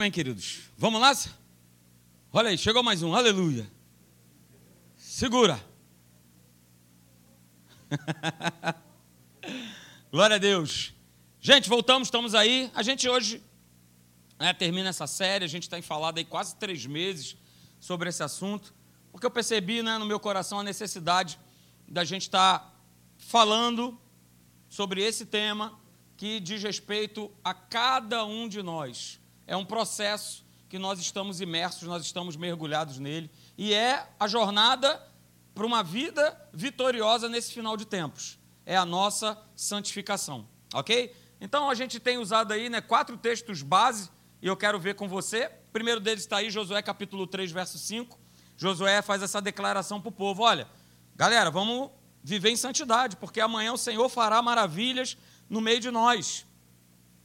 [0.00, 0.60] Amém, queridos.
[0.78, 1.12] Vamos lá?
[2.32, 3.14] Olha aí, chegou mais um.
[3.14, 3.70] Aleluia.
[4.96, 5.62] Segura.
[10.10, 10.94] Glória a Deus.
[11.38, 12.70] Gente, voltamos, estamos aí.
[12.74, 13.42] A gente hoje
[14.38, 15.44] né, termina essa série.
[15.44, 17.36] A gente tem falado aí quase três meses
[17.78, 18.72] sobre esse assunto,
[19.12, 21.38] porque eu percebi né, no meu coração a necessidade
[21.86, 22.74] da gente estar tá
[23.18, 24.00] falando
[24.66, 25.78] sobre esse tema
[26.16, 29.19] que diz respeito a cada um de nós
[29.50, 33.28] é um processo que nós estamos imersos, nós estamos mergulhados nele,
[33.58, 35.04] e é a jornada
[35.52, 38.38] para uma vida vitoriosa nesse final de tempos.
[38.64, 41.12] É a nossa santificação, ok?
[41.40, 44.08] Então a gente tem usado aí né, quatro textos base,
[44.40, 45.46] e eu quero ver com você.
[45.68, 48.16] O primeiro deles está aí, Josué capítulo 3, verso 5.
[48.56, 50.68] Josué faz essa declaração para o povo: olha,
[51.16, 51.90] galera, vamos
[52.22, 56.46] viver em santidade, porque amanhã o Senhor fará maravilhas no meio de nós.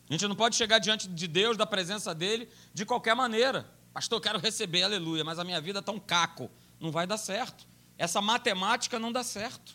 [0.10, 3.66] A gente não pode chegar diante de Deus, da presença dele, de qualquer maneira.
[3.94, 6.52] Pastor, eu quero receber, aleluia, mas a minha vida está um caco.
[6.80, 7.66] Não vai dar certo.
[7.98, 9.74] Essa matemática não dá certo.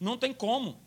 [0.00, 0.80] Não tem como.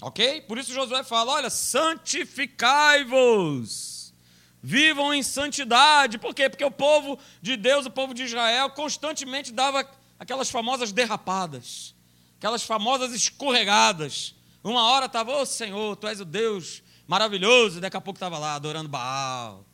[0.00, 0.40] Ok?
[0.42, 4.14] Por isso Josué fala: olha, santificai-vos.
[4.60, 6.18] Vivam em santidade.
[6.18, 6.48] Por quê?
[6.48, 11.94] Porque o povo de Deus, o povo de Israel, constantemente dava aquelas famosas derrapadas,
[12.36, 14.34] aquelas famosas escorregadas.
[14.62, 18.38] Uma hora estava, ô oh, Senhor, tu és o Deus maravilhoso, daqui a pouco estava
[18.38, 19.66] lá adorando Baal.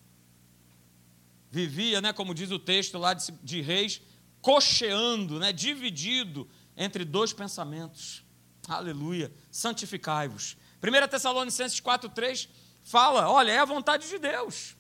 [1.50, 4.02] Vivia, né, como diz o texto lá de, de Reis,
[4.40, 8.24] cocheando, né, dividido entre dois pensamentos.
[8.68, 9.32] Aleluia.
[9.50, 10.56] Santificai-vos.
[10.82, 12.48] 1 Tessalonicenses 4,3
[12.82, 14.76] fala: olha, é a vontade de Deus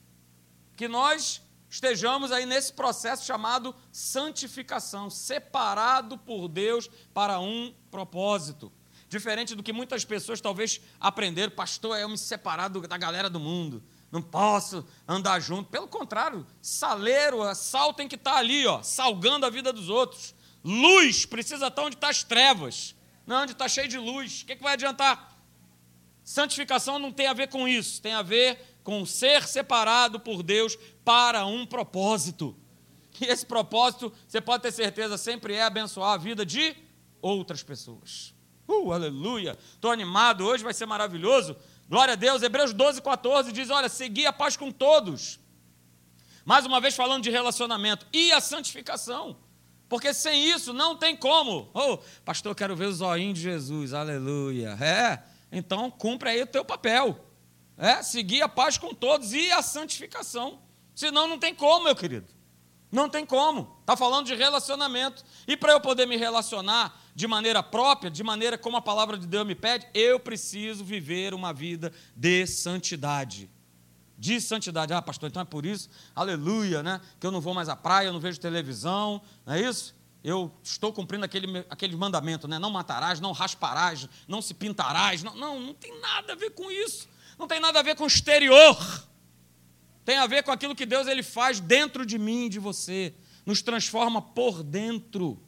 [0.78, 8.72] que nós estejamos aí nesse processo chamado santificação, separado por Deus para um propósito.
[9.08, 13.40] Diferente do que muitas pessoas talvez aprenderam, pastor, é eu me separar da galera do
[13.40, 13.82] mundo.
[14.12, 15.70] Não posso andar junto.
[15.70, 20.34] Pelo contrário, saleiro, sal tem que estar ali, ó, salgando a vida dos outros.
[20.62, 22.94] Luz precisa estar onde estão as trevas,
[23.26, 24.42] não onde está cheio de luz.
[24.42, 25.36] O que, que vai adiantar?
[26.22, 30.76] Santificação não tem a ver com isso, tem a ver com ser separado por Deus
[31.02, 32.54] para um propósito.
[33.20, 36.76] E esse propósito, você pode ter certeza, sempre é abençoar a vida de
[37.20, 38.34] outras pessoas.
[38.68, 39.56] Uh, aleluia!
[39.72, 41.56] Estou animado, hoje vai ser maravilhoso.
[41.88, 42.42] Glória a Deus.
[42.42, 45.40] Hebreus 12, 14 diz: Olha, segui a paz com todos.
[46.44, 49.38] Mais uma vez falando de relacionamento e a santificação.
[49.88, 51.70] Porque sem isso não tem como.
[51.72, 54.76] Oh, pastor, quero ver o zoinho de Jesus, aleluia.
[54.80, 57.24] É, então cumpre aí o teu papel.
[57.76, 60.60] É, seguir a paz com todos e a santificação.
[60.94, 62.26] Senão não tem como, meu querido.
[62.90, 63.76] Não tem como.
[63.80, 65.24] Está falando de relacionamento.
[65.46, 69.26] E para eu poder me relacionar de maneira própria, de maneira como a palavra de
[69.26, 73.50] Deus me pede, eu preciso viver uma vida de santidade.
[74.16, 74.92] De santidade.
[74.92, 77.00] Ah, pastor, então é por isso, aleluia, né?
[77.18, 79.96] Que eu não vou mais à praia, eu não vejo televisão, não é isso?
[80.22, 82.56] Eu estou cumprindo aquele, aquele mandamento, né?
[82.56, 85.20] Não matarás, não rasparás, não se pintarás.
[85.20, 87.08] Não, não, não tem nada a ver com isso.
[87.36, 88.78] Não tem nada a ver com o exterior
[90.04, 93.12] tem a ver com aquilo que Deus ele faz dentro de mim de você,
[93.44, 95.38] nos transforma por dentro.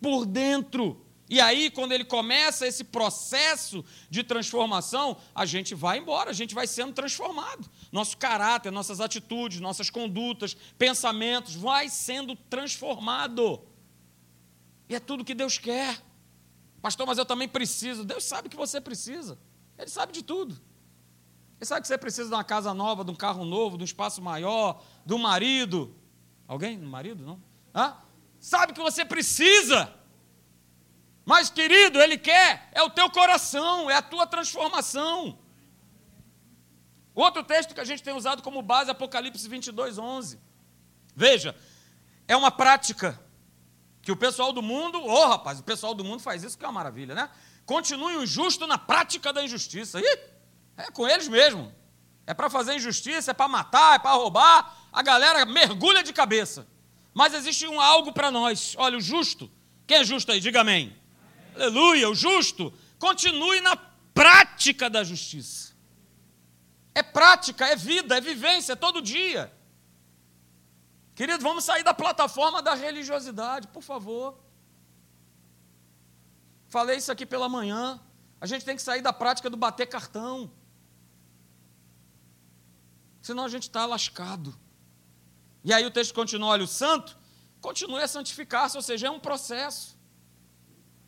[0.00, 1.04] Por dentro.
[1.30, 6.54] E aí, quando ele começa esse processo de transformação, a gente vai embora, a gente
[6.54, 7.68] vai sendo transformado.
[7.92, 13.60] Nosso caráter, nossas atitudes, nossas condutas, pensamentos, vai sendo transformado.
[14.88, 16.02] E é tudo que Deus quer.
[16.80, 18.04] Pastor, mas eu também preciso.
[18.04, 19.38] Deus sabe que você precisa.
[19.76, 20.58] Ele sabe de tudo.
[21.58, 23.84] Ele sabe que você precisa de uma casa nova, de um carro novo, de um
[23.84, 25.94] espaço maior, de um marido.
[26.46, 26.78] Alguém?
[26.78, 27.42] Um marido, não?
[27.74, 27.96] Hã?
[28.40, 29.92] Sabe que você precisa.
[31.24, 35.38] Mas, querido, Ele quer, é o teu coração, é a tua transformação.
[37.14, 40.40] Outro texto que a gente tem usado como base, Apocalipse 22, 11.
[41.14, 41.54] Veja,
[42.28, 43.20] é uma prática
[44.00, 46.64] que o pessoal do mundo, ô oh, rapaz, o pessoal do mundo faz isso que
[46.64, 47.28] é uma maravilha, né?
[47.66, 50.00] Continue o justo na prática da injustiça.
[50.00, 50.18] Ih,
[50.76, 51.74] é com eles mesmo.
[52.26, 54.74] É para fazer injustiça, é para matar, é para roubar.
[54.92, 56.66] A galera mergulha de cabeça.
[57.14, 58.74] Mas existe um algo para nós.
[58.78, 59.50] Olha, o justo.
[59.86, 60.40] Quem é justo aí?
[60.40, 60.96] Diga amém.
[61.54, 61.66] amém.
[61.66, 62.08] Aleluia.
[62.08, 63.76] O justo continue na
[64.14, 65.74] prática da justiça.
[66.94, 69.52] É prática, é vida, é vivência, é todo dia.
[71.14, 74.38] Querido, vamos sair da plataforma da religiosidade, por favor.
[76.68, 78.00] Falei isso aqui pela manhã.
[78.40, 80.50] A gente tem que sair da prática do bater cartão
[83.28, 84.58] senão a gente está lascado.
[85.68, 87.14] E aí o texto continua: olha, o santo
[87.60, 89.98] continue a santificar-se, ou seja, é um processo,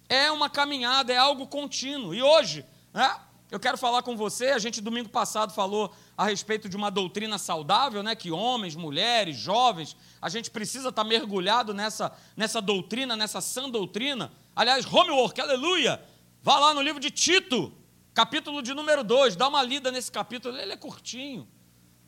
[0.06, 2.14] é uma caminhada, é algo contínuo.
[2.14, 3.18] E hoje, né,
[3.50, 7.36] Eu quero falar com você, a gente domingo passado falou a respeito de uma doutrina
[7.36, 13.40] saudável, né, que homens, mulheres, jovens, a gente precisa estar mergulhado nessa, nessa doutrina, nessa
[13.40, 14.30] sã doutrina.
[14.54, 16.00] Aliás, homework, aleluia!
[16.42, 17.72] Vá lá no livro de Tito,
[18.14, 21.48] capítulo de número 2, dá uma lida nesse capítulo, ele é curtinho.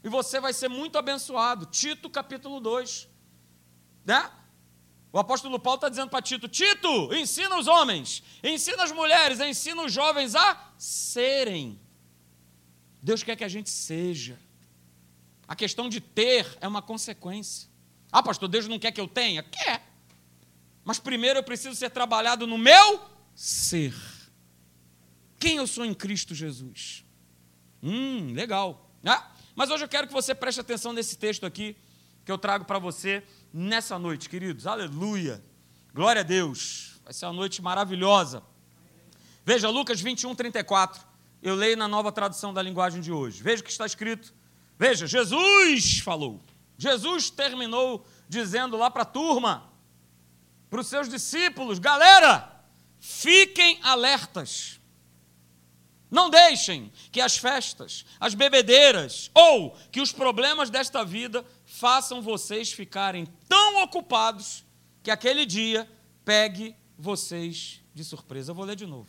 [0.04, 1.66] E você vai ser muito abençoado.
[1.66, 3.08] Tito, capítulo 2.
[4.04, 4.30] Né?
[5.12, 9.82] O apóstolo Paulo está dizendo para Tito: Tito, ensina os homens, ensina as mulheres, ensina
[9.82, 11.78] os jovens a serem.
[13.02, 14.38] Deus quer que a gente seja.
[15.46, 17.68] A questão de ter é uma consequência.
[18.10, 19.42] Ah, pastor, Deus não quer que eu tenha?
[19.42, 19.82] Quer.
[20.84, 23.00] Mas primeiro eu preciso ser trabalhado no meu
[23.34, 23.94] ser.
[25.38, 27.04] Quem eu sou em Cristo Jesus?
[27.82, 28.90] Hum, legal.
[29.04, 31.76] Ah, mas hoje eu quero que você preste atenção nesse texto aqui
[32.24, 33.22] que eu trago para você
[33.52, 34.66] nessa noite, queridos.
[34.66, 35.42] Aleluia.
[35.92, 37.00] Glória a Deus.
[37.04, 38.42] Vai ser uma noite maravilhosa.
[39.44, 41.04] Veja, Lucas 21, 34.
[41.42, 43.42] Eu leio na nova tradução da linguagem de hoje.
[43.42, 44.32] Veja o que está escrito.
[44.78, 46.40] Veja, Jesus falou.
[46.78, 49.70] Jesus terminou dizendo lá para a turma,
[50.70, 52.64] para os seus discípulos: galera,
[52.98, 54.80] fiquem alertas.
[56.12, 62.70] Não deixem que as festas, as bebedeiras ou que os problemas desta vida façam vocês
[62.70, 64.62] ficarem tão ocupados
[65.02, 65.90] que aquele dia
[66.22, 68.50] pegue vocês de surpresa.
[68.50, 69.08] Eu vou ler de novo.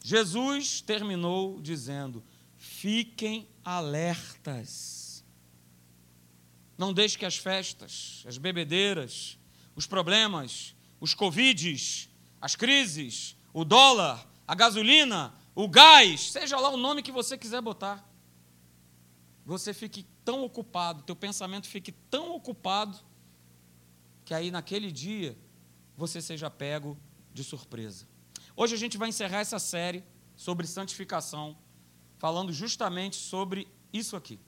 [0.00, 2.22] Jesus terminou dizendo:
[2.56, 5.24] fiquem alertas.
[6.78, 9.36] Não deixe que as festas, as bebedeiras,
[9.74, 12.08] os problemas, os covides,
[12.40, 17.60] as crises, o dólar, a gasolina, o gás, seja lá o nome que você quiser
[17.60, 18.08] botar,
[19.44, 22.98] você fique tão ocupado, teu pensamento fique tão ocupado,
[24.24, 25.36] que aí naquele dia
[25.96, 26.98] você seja pego
[27.32, 28.06] de surpresa.
[28.56, 30.04] Hoje a gente vai encerrar essa série
[30.34, 31.56] sobre santificação,
[32.18, 34.40] falando justamente sobre isso aqui.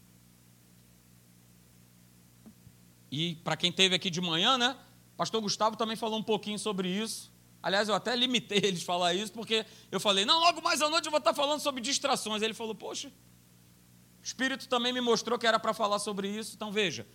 [3.11, 4.77] E para quem teve aqui de manhã, né?
[5.17, 7.33] Pastor Gustavo também falou um pouquinho sobre isso.
[7.63, 11.07] Aliás, eu até limitei eles falar isso, porque eu falei, não, logo mais à noite
[11.07, 12.43] eu vou estar falando sobre distrações.
[12.43, 16.55] Ele falou, poxa, o Espírito também me mostrou que era para falar sobre isso.
[16.55, 17.07] Então veja,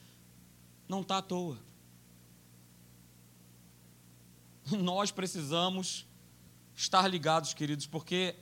[0.87, 1.59] não está à toa.
[4.71, 6.07] Nós precisamos
[6.75, 8.35] estar ligados, queridos, porque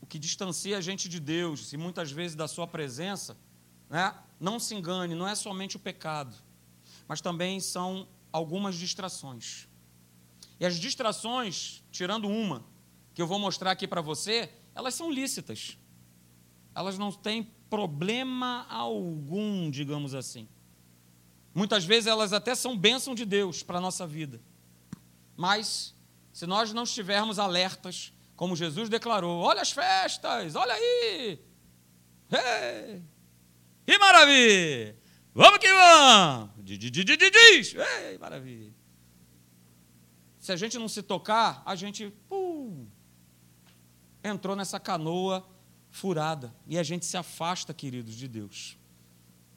[0.00, 3.36] o que distancia a gente de Deus e muitas vezes da Sua presença,
[3.88, 6.34] né, não se engane, não é somente o pecado,
[7.06, 9.68] mas também são algumas distrações.
[10.60, 12.62] E as distrações, tirando uma,
[13.14, 15.78] que eu vou mostrar aqui para você, elas são lícitas.
[16.74, 20.46] Elas não têm problema algum, digamos assim.
[21.54, 24.38] Muitas vezes elas até são bênção de Deus para a nossa vida.
[25.34, 25.94] Mas,
[26.30, 31.40] se nós não estivermos alertas, como Jesus declarou: olha as festas, olha aí!
[32.30, 33.02] Hey!
[33.86, 34.96] Que maravilha!
[35.34, 36.50] Vamos que vamos!
[36.58, 37.74] Diz!
[37.74, 38.79] Ei, maravilha!
[40.40, 42.86] Se a gente não se tocar, a gente uh,
[44.24, 45.46] entrou nessa canoa
[45.90, 48.78] furada e a gente se afasta, queridos, de Deus.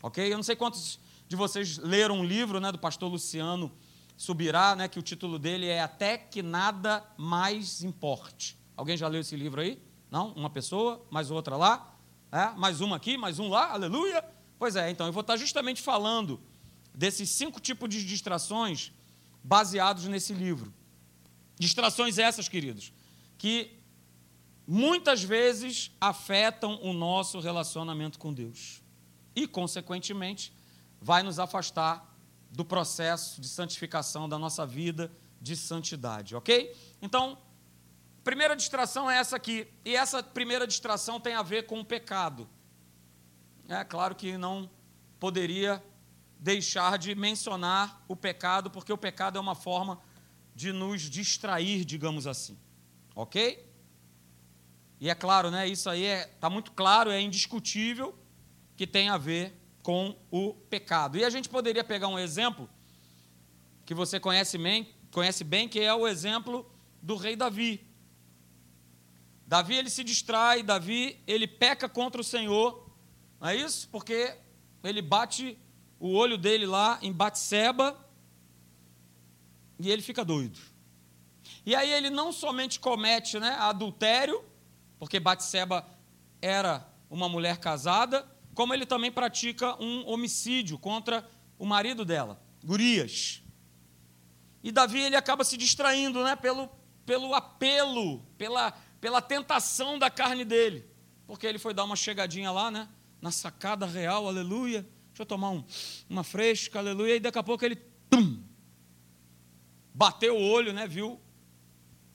[0.02, 0.32] Ok?
[0.32, 3.72] Eu não sei quantos de vocês leram um livro né, do pastor Luciano
[4.18, 8.58] Subirá, né, que o título dele é Até que Nada Mais Importe.
[8.76, 9.82] Alguém já leu esse livro aí?
[10.12, 10.34] Não?
[10.34, 11.98] Uma pessoa, mais outra lá,
[12.30, 12.50] é?
[12.58, 14.24] mais uma aqui, mais um lá, aleluia.
[14.60, 16.42] Pois é, então eu vou estar justamente falando
[16.94, 18.92] desses cinco tipos de distrações
[19.44, 20.74] baseados nesse livro.
[21.60, 22.94] Distrações essas, queridos,
[23.38, 23.78] que
[24.66, 28.82] muitas vezes afetam o nosso relacionamento com Deus
[29.36, 30.54] e, consequentemente,
[31.02, 32.16] vai nos afastar
[32.50, 36.74] do processo de santificação da nossa vida de santidade, ok?
[37.02, 37.38] Então,
[38.24, 42.48] primeira distração é essa aqui, e essa primeira distração tem a ver com o pecado.
[43.68, 44.70] É claro que não
[45.20, 45.84] poderia
[46.44, 50.02] deixar de mencionar o pecado, porque o pecado é uma forma
[50.54, 52.60] de nos distrair, digamos assim.
[53.16, 53.66] Ok?
[55.00, 55.66] E é claro, né?
[55.66, 58.14] Isso aí está é, tá muito claro, é indiscutível
[58.76, 61.18] que tem a ver com o pecado.
[61.18, 62.70] E a gente poderia pegar um exemplo
[63.86, 66.70] que você conhece bem, conhece bem, que é o exemplo
[67.02, 67.88] do rei Davi.
[69.48, 72.94] Davi ele se distrai, Davi ele peca contra o Senhor,
[73.40, 73.88] não é isso?
[73.88, 74.36] Porque
[74.84, 75.58] ele bate
[76.04, 77.98] o olho dele lá em Batseba
[79.80, 80.60] e ele fica doido.
[81.66, 84.44] E aí ele não somente comete né, adultério,
[85.00, 85.88] porque Batseba
[86.42, 91.26] era uma mulher casada, como ele também pratica um homicídio contra
[91.58, 93.42] o marido dela, Gurias.
[94.62, 96.70] E Davi ele acaba se distraindo né, pelo,
[97.06, 100.86] pelo apelo, pela pela tentação da carne dele.
[101.28, 102.88] Porque ele foi dar uma chegadinha lá, né?
[103.22, 104.88] Na sacada real, aleluia.
[105.14, 105.64] Deixa eu tomar um,
[106.10, 107.16] uma fresca, aleluia.
[107.16, 107.76] E daqui a pouco ele,
[108.10, 108.44] tum,
[109.94, 110.88] bateu o olho, né?
[110.88, 111.22] Viu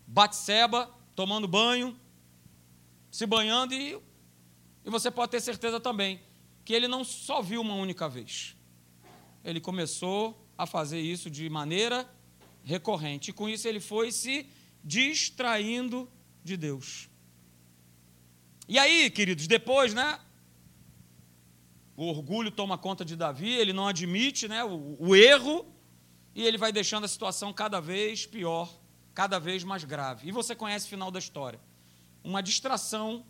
[0.05, 1.97] Batseba tomando banho,
[3.09, 3.97] se banhando e,
[4.85, 6.21] e você pode ter certeza também
[6.65, 8.57] que ele não só viu uma única vez.
[9.45, 12.05] Ele começou a fazer isso de maneira
[12.65, 13.31] recorrente.
[13.31, 14.45] E com isso ele foi se
[14.83, 16.11] distraindo
[16.43, 17.09] de Deus.
[18.67, 20.19] E aí, queridos, depois, né?
[21.99, 25.67] O orgulho toma conta de Davi, ele não admite né, o, o erro,
[26.33, 28.73] e ele vai deixando a situação cada vez pior,
[29.13, 30.29] cada vez mais grave.
[30.29, 31.59] E você conhece o final da história.
[32.23, 33.27] Uma distração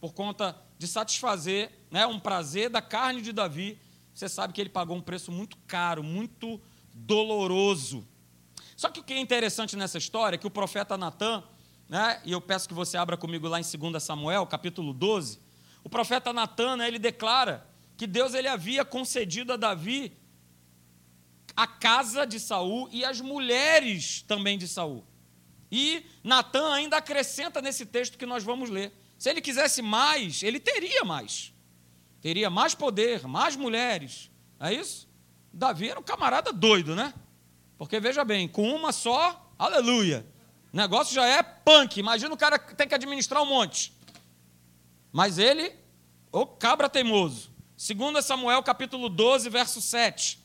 [0.00, 3.78] por conta de satisfazer né, um prazer da carne de Davi.
[4.14, 6.58] Você sabe que ele pagou um preço muito caro, muito
[6.94, 8.08] doloroso.
[8.78, 11.44] Só que o que é interessante nessa história é que o profeta Natan,
[11.86, 15.38] né, e eu peço que você abra comigo lá em 2 Samuel, capítulo 12,
[15.84, 20.16] o profeta Natan, né, ele declara que Deus ele havia concedido a Davi
[21.56, 25.04] a casa de Saul e as mulheres também de Saul.
[25.72, 28.92] E Natan ainda acrescenta nesse texto que nós vamos ler.
[29.18, 31.54] Se ele quisesse mais, ele teria mais.
[32.20, 34.30] Teria mais poder, mais mulheres.
[34.60, 35.08] É isso?
[35.52, 37.14] Davi era um camarada doido, né?
[37.78, 40.26] Porque veja bem, com uma só, aleluia.
[40.72, 41.98] O negócio já é punk.
[41.98, 43.92] Imagina o cara que tem que administrar um monte.
[45.10, 45.72] Mas ele,
[46.30, 47.50] o cabra teimoso.
[47.76, 50.38] Segundo Samuel capítulo 12, verso 7.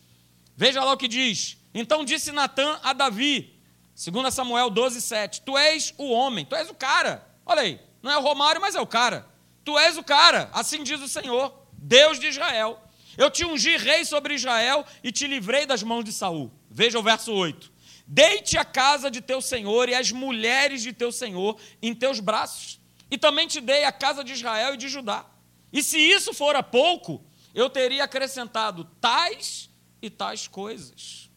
[0.55, 1.57] Veja lá o que diz.
[1.73, 3.57] Então disse Natã a Davi,
[3.95, 5.41] segundo Samuel 12, 7.
[5.41, 7.25] Tu és o homem, tu és o cara.
[7.45, 9.25] Olha aí, não é o Romário, mas é o cara.
[9.63, 12.81] Tu és o cara, assim diz o Senhor, Deus de Israel.
[13.17, 16.51] Eu te ungi rei sobre Israel e te livrei das mãos de Saul.
[16.69, 17.71] Veja o verso 8.
[18.05, 22.79] Deite a casa de teu senhor e as mulheres de teu senhor em teus braços.
[23.09, 25.25] E também te dei a casa de Israel e de Judá.
[25.71, 27.23] E se isso fora pouco,
[27.53, 29.69] eu teria acrescentado tais
[30.01, 31.29] e tais coisas.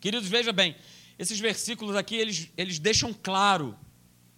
[0.00, 0.76] Queridos, veja bem,
[1.18, 3.78] esses versículos aqui, eles, eles deixam claro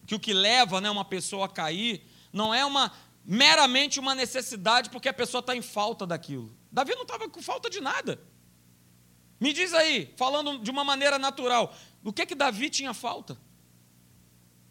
[0.06, 2.92] que o que leva né, uma pessoa a cair não é uma
[3.24, 6.56] meramente uma necessidade porque a pessoa está em falta daquilo.
[6.72, 8.20] Davi não estava com falta de nada.
[9.38, 13.38] Me diz aí, falando de uma maneira natural, o que que Davi tinha falta?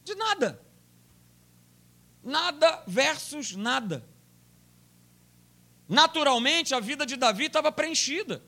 [0.04, 0.62] De nada.
[2.24, 4.06] Nada versus nada.
[5.90, 8.44] Naturalmente, a vida de Davi estava preenchida.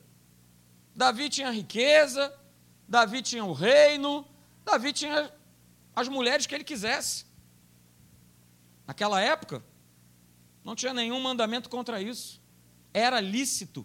[0.94, 2.32] Davi tinha riqueza,
[2.86, 4.24] Davi tinha o reino,
[4.64, 5.28] Davi tinha
[5.96, 7.26] as mulheres que ele quisesse.
[8.86, 9.60] Naquela época,
[10.64, 12.40] não tinha nenhum mandamento contra isso.
[12.94, 13.84] Era lícito.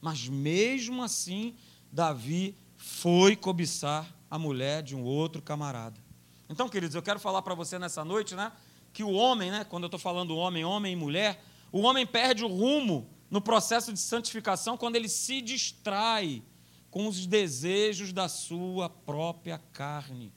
[0.00, 1.54] Mas mesmo assim,
[1.92, 6.00] Davi foi cobiçar a mulher de um outro camarada.
[6.48, 8.50] Então, queridos, eu quero falar para você nessa noite, né,
[8.94, 12.44] que o homem, né, quando eu estou falando homem, homem e mulher, o homem perde
[12.44, 16.42] o rumo no processo de santificação quando ele se distrai
[16.90, 20.32] com os desejos da sua própria carne.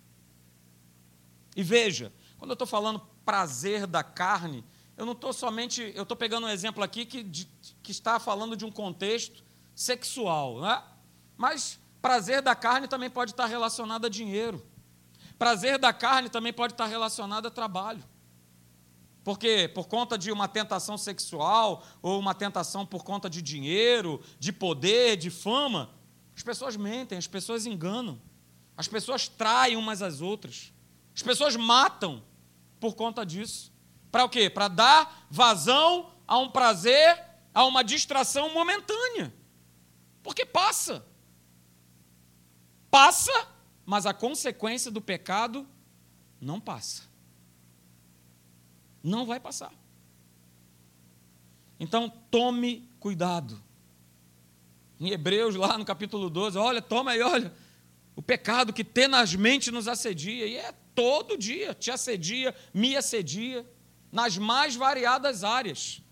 [1.55, 4.63] E veja, quando eu estou falando prazer da carne,
[4.97, 7.47] eu não estou somente, eu estou pegando um exemplo aqui que, de,
[7.81, 10.83] que está falando de um contexto sexual, né?
[11.37, 14.65] mas prazer da carne também pode estar relacionado a dinheiro.
[15.39, 18.03] Prazer da carne também pode estar relacionado a trabalho.
[19.23, 24.51] Porque por conta de uma tentação sexual ou uma tentação por conta de dinheiro, de
[24.51, 25.91] poder, de fama,
[26.35, 28.19] as pessoas mentem, as pessoas enganam,
[28.75, 30.73] as pessoas traem umas às outras,
[31.15, 32.23] as pessoas matam
[32.79, 33.71] por conta disso.
[34.11, 34.49] Para o quê?
[34.49, 37.23] Para dar vazão a um prazer,
[37.53, 39.33] a uma distração momentânea.
[40.23, 41.05] Porque passa.
[42.89, 43.47] Passa,
[43.85, 45.67] mas a consequência do pecado
[46.39, 47.10] não passa.
[49.03, 49.73] Não vai passar.
[51.79, 53.61] Então, tome cuidado.
[54.99, 57.51] Em Hebreus, lá no capítulo 12, olha, toma aí, olha,
[58.15, 63.65] o pecado que tenazmente nos assedia, e é todo dia, te assedia, me assedia,
[64.11, 66.03] nas mais variadas áreas.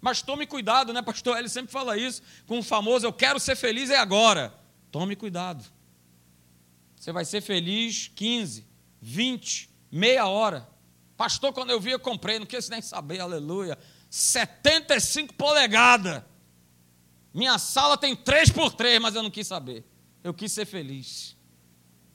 [0.00, 1.38] Mas tome cuidado, né, pastor?
[1.38, 4.54] Ele sempre fala isso, com o famoso, eu quero ser feliz é agora.
[4.90, 5.64] Tome cuidado.
[6.96, 8.66] Você vai ser feliz 15,
[9.00, 10.71] 20, meia hora.
[11.22, 13.78] Pastor, quando eu vi, eu comprei, não quis nem saber, aleluia.
[14.10, 16.20] 75 polegadas.
[17.32, 19.86] Minha sala tem 3 por 3, mas eu não quis saber.
[20.24, 21.36] Eu quis ser feliz.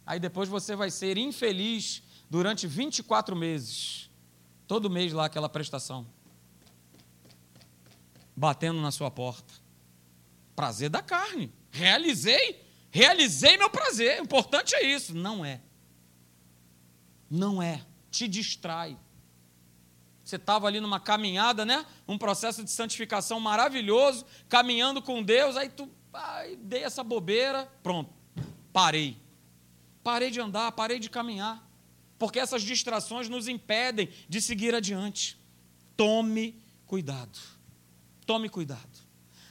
[0.06, 4.10] Aí depois você vai ser infeliz durante 24 meses.
[4.68, 6.06] Todo mês lá aquela prestação.
[8.36, 9.54] Batendo na sua porta.
[10.54, 11.54] Prazer da carne.
[11.72, 12.62] Realizei,
[12.92, 14.20] realizei meu prazer.
[14.20, 15.16] O importante é isso.
[15.16, 15.62] Não é.
[17.30, 17.87] Não é.
[18.12, 18.98] Te distrai.
[20.24, 21.86] Você estava ali numa caminhada, né?
[22.08, 28.14] Um processo de santificação maravilhoso, caminhando com Deus, aí tu ai, dei essa bobeira, pronto,
[28.74, 29.18] parei.
[30.04, 31.66] Parei de andar, parei de caminhar.
[32.18, 35.40] Porque essas distrações nos impedem de seguir adiante.
[35.96, 37.40] Tome cuidado.
[38.26, 39.08] Tome cuidado.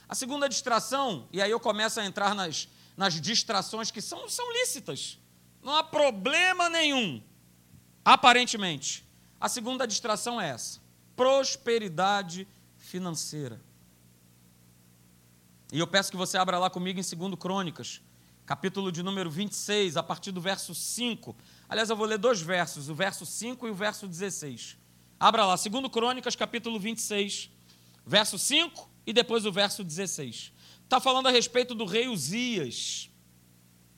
[0.07, 4.51] A segunda distração, e aí eu começo a entrar nas, nas distrações que são, são
[4.53, 5.19] lícitas.
[5.61, 7.21] Não há problema nenhum,
[8.07, 9.05] aparentemente.
[9.37, 10.79] A segunda distração é essa:
[11.13, 12.47] prosperidade
[12.77, 13.61] financeira.
[15.73, 18.01] E eu peço que você abra lá comigo em 2 Crônicas,
[18.45, 21.35] capítulo de número 26, a partir do verso 5.
[21.67, 24.77] Aliás, eu vou ler dois versos, o verso 5 e o verso 16.
[25.19, 27.51] Abra lá, 2 Crônicas, capítulo 26,
[28.05, 30.53] verso 5 e depois o verso 16.
[30.85, 33.09] Está falando a respeito do rei Uzias.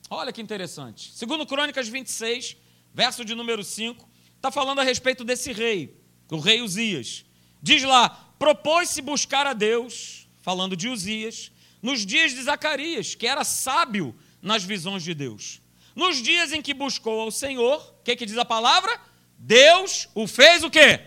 [0.08, 1.14] Olha que interessante.
[1.24, 2.56] 2 Crônicas 26,
[2.92, 5.96] verso de número 5, está falando a respeito desse rei,
[6.30, 7.24] o rei Uzias.
[7.62, 13.44] Diz lá: propôs-se buscar a Deus, falando de Uzias, nos dias de Zacarias, que era
[13.44, 15.60] sábio nas visões de Deus.
[15.94, 18.98] Nos dias em que buscou ao Senhor, o que, que diz a palavra?
[19.38, 21.00] Deus o fez o quê?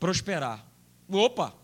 [0.00, 0.66] Prosperar.
[1.08, 1.54] Opa,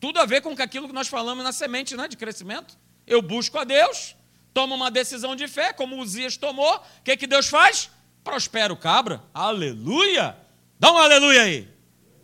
[0.00, 2.78] tudo a ver com aquilo que nós falamos na semente né, de crescimento.
[3.06, 4.14] Eu busco a Deus,
[4.52, 7.90] tomo uma decisão de fé, como Uzias tomou, o que, que Deus faz?
[8.24, 9.22] Prospera o cabra.
[9.34, 10.36] Aleluia!
[10.80, 11.68] Dá um aleluia aí.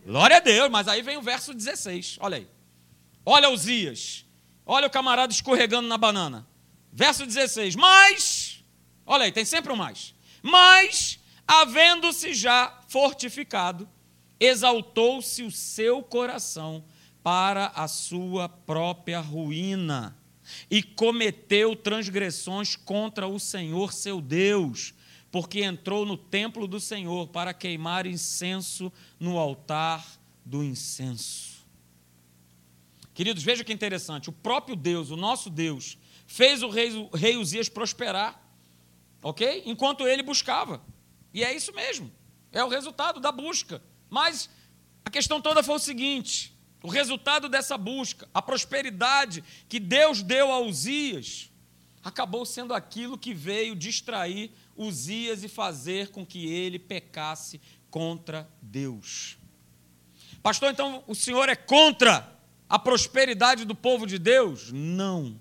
[0.04, 2.48] Glória a Deus, mas aí vem o verso 16, olha aí.
[3.24, 4.24] Olha Uzias,
[4.64, 6.46] olha o camarada escorregando na banana.
[6.90, 8.64] Verso 16, mas,
[9.06, 10.14] olha aí, tem sempre um mais.
[10.42, 13.88] Mas, havendo-se já fortificado,
[14.40, 16.82] exaltou-se o seu coração
[17.22, 20.16] para a sua própria ruína
[20.70, 24.94] e cometeu transgressões contra o Senhor seu Deus,
[25.30, 30.04] porque entrou no templo do Senhor para queimar incenso no altar
[30.44, 31.60] do incenso.
[33.14, 37.36] Queridos, veja que interessante, o próprio Deus, o nosso Deus, fez o rei, o rei
[37.36, 38.42] Uzias prosperar,
[39.22, 39.62] ok?
[39.66, 40.82] Enquanto ele buscava.
[41.32, 42.10] E é isso mesmo,
[42.50, 43.82] é o resultado da busca.
[44.08, 44.50] Mas
[45.04, 50.50] a questão toda foi o seguinte: o resultado dessa busca, a prosperidade que Deus deu
[50.50, 51.50] a Uzias,
[52.02, 54.50] acabou sendo aquilo que veio distrair
[54.82, 59.36] Uzias e fazer com que ele pecasse contra Deus.
[60.42, 64.72] Pastor, então o senhor é contra a prosperidade do povo de Deus?
[64.72, 65.38] Não.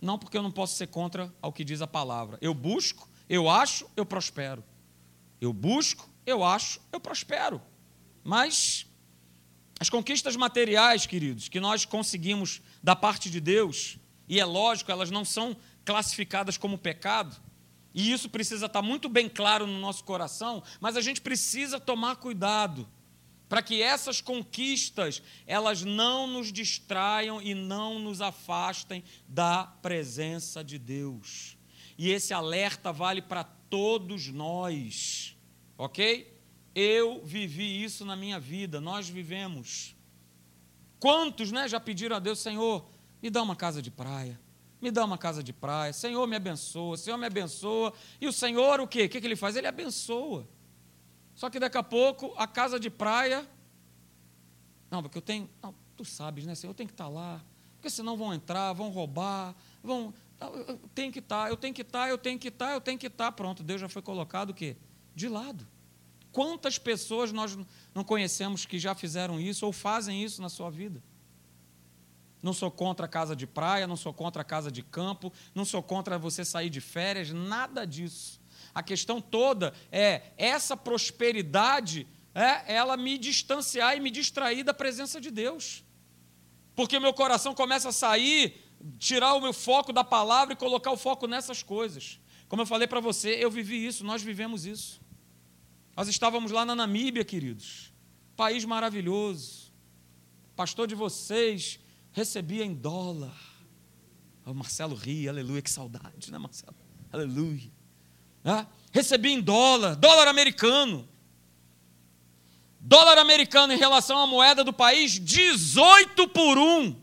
[0.00, 2.38] Não, porque eu não posso ser contra ao que diz a palavra.
[2.40, 4.62] Eu busco, eu acho, eu prospero.
[5.40, 7.60] Eu busco, eu acho, eu prospero.
[8.22, 8.86] Mas
[9.80, 15.10] as conquistas materiais, queridos, que nós conseguimos da parte de Deus, e é lógico, elas
[15.10, 17.36] não são classificadas como pecado,
[17.96, 22.16] e isso precisa estar muito bem claro no nosso coração, mas a gente precisa tomar
[22.16, 22.86] cuidado
[23.48, 30.78] para que essas conquistas elas não nos distraiam e não nos afastem da presença de
[30.78, 31.56] Deus.
[31.96, 35.34] E esse alerta vale para todos nós,
[35.78, 36.38] ok?
[36.74, 39.96] Eu vivi isso na minha vida, nós vivemos.
[41.00, 42.86] Quantos né, já pediram a Deus, Senhor,
[43.22, 44.38] me dá uma casa de praia,
[44.86, 47.92] me dá uma casa de praia, Senhor me abençoa, Senhor me abençoa.
[48.20, 49.06] E o Senhor o quê?
[49.06, 49.56] O que, ele faz?
[49.56, 50.46] Ele abençoa.
[51.34, 53.44] Só que daqui a pouco a casa de praia.
[54.88, 55.50] Não, porque eu tenho.
[55.60, 56.70] Não, tu sabes, né, Senhor?
[56.70, 57.42] Eu tenho que estar lá.
[57.74, 60.14] Porque senão vão entrar, vão roubar, vão.
[60.40, 63.08] Eu tenho que estar, eu tenho que estar, eu tenho que estar, eu tenho que
[63.08, 63.32] estar.
[63.32, 64.76] Pronto, Deus já foi colocado o quê?
[65.16, 65.66] De lado.
[66.30, 67.58] Quantas pessoas nós
[67.92, 71.02] não conhecemos que já fizeram isso ou fazem isso na sua vida?
[72.46, 75.64] Não sou contra a casa de praia, não sou contra a casa de campo, não
[75.64, 78.40] sou contra você sair de férias, nada disso.
[78.72, 85.20] A questão toda é essa prosperidade, é ela me distanciar e me distrair da presença
[85.20, 85.82] de Deus.
[86.76, 88.64] Porque meu coração começa a sair,
[88.96, 92.20] tirar o meu foco da palavra e colocar o foco nessas coisas.
[92.48, 95.00] Como eu falei para você, eu vivi isso, nós vivemos isso.
[95.96, 97.92] Nós estávamos lá na Namíbia, queridos.
[98.36, 99.72] País maravilhoso.
[100.54, 101.80] Pastor de vocês
[102.16, 103.36] recebia em dólar.
[104.46, 106.74] O Marcelo ri, aleluia, que saudade, né, Marcelo?
[107.12, 107.70] Aleluia.
[108.42, 108.66] É?
[108.90, 111.06] Recebia em dólar, dólar americano.
[112.80, 116.96] Dólar americano em relação à moeda do país, 18 por 1.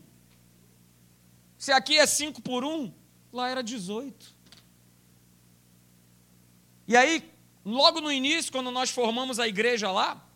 [1.58, 2.92] Se aqui é 5 por 1,
[3.32, 4.34] lá era 18.
[6.88, 7.30] E aí,
[7.64, 10.26] logo no início, quando nós formamos a igreja lá,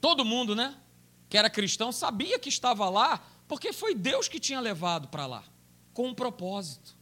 [0.00, 0.74] todo mundo, né,
[1.28, 5.42] que era cristão, sabia que estava lá, porque foi Deus que tinha levado para lá,
[5.92, 6.96] com um propósito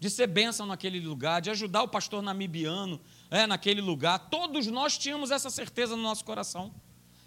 [0.00, 2.98] de ser bênção naquele lugar, de ajudar o pastor namibiano
[3.30, 4.30] é, naquele lugar.
[4.30, 6.74] Todos nós tínhamos essa certeza no nosso coração.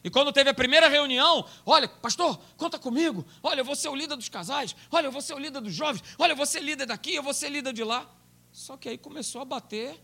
[0.04, 3.24] E quando teve a primeira reunião, olha, pastor, conta comigo.
[3.44, 4.76] Olha, eu vou ser o líder dos casais.
[4.90, 6.04] Olha, eu vou ser o líder dos jovens.
[6.18, 8.10] Olha, eu vou ser líder daqui, eu vou ser líder de lá.
[8.52, 10.04] Só que aí começou a bater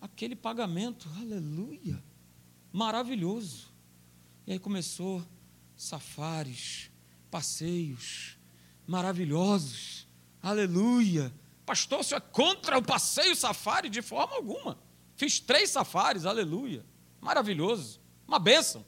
[0.00, 2.00] aquele pagamento, aleluia,
[2.72, 3.72] maravilhoso.
[4.46, 5.20] E aí começou
[5.76, 6.89] safares,
[7.30, 8.38] passeios
[8.86, 10.08] maravilhosos,
[10.42, 11.32] aleluia.
[11.64, 14.76] Pastor, você é contra o passeio safari de forma alguma.
[15.14, 16.84] Fiz três safaris, aleluia,
[17.20, 18.84] maravilhoso, uma bênção.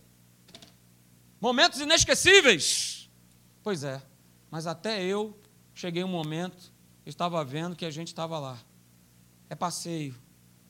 [1.41, 3.09] Momentos inesquecíveis.
[3.63, 4.03] Pois é,
[4.51, 5.39] mas até eu
[5.73, 6.73] cheguei um momento,
[7.07, 8.59] estava vendo que a gente estava lá.
[9.49, 10.21] É passeio,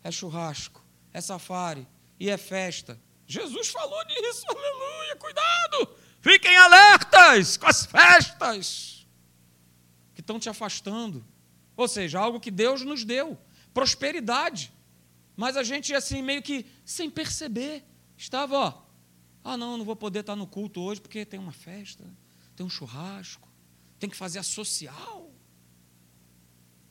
[0.02, 1.86] é churrasco, é safari
[2.20, 3.00] e é festa.
[3.26, 6.01] Jesus falou disso, aleluia, cuidado!
[6.22, 9.04] Fiquem alertas com as festas
[10.14, 11.24] que estão te afastando.
[11.76, 13.36] Ou seja, algo que Deus nos deu,
[13.74, 14.72] prosperidade.
[15.36, 17.84] Mas a gente, assim, meio que sem perceber,
[18.16, 18.82] estava, ó,
[19.42, 22.04] ah, não, não vou poder estar no culto hoje porque tem uma festa,
[22.54, 23.48] tem um churrasco,
[23.98, 25.28] tem que fazer a social.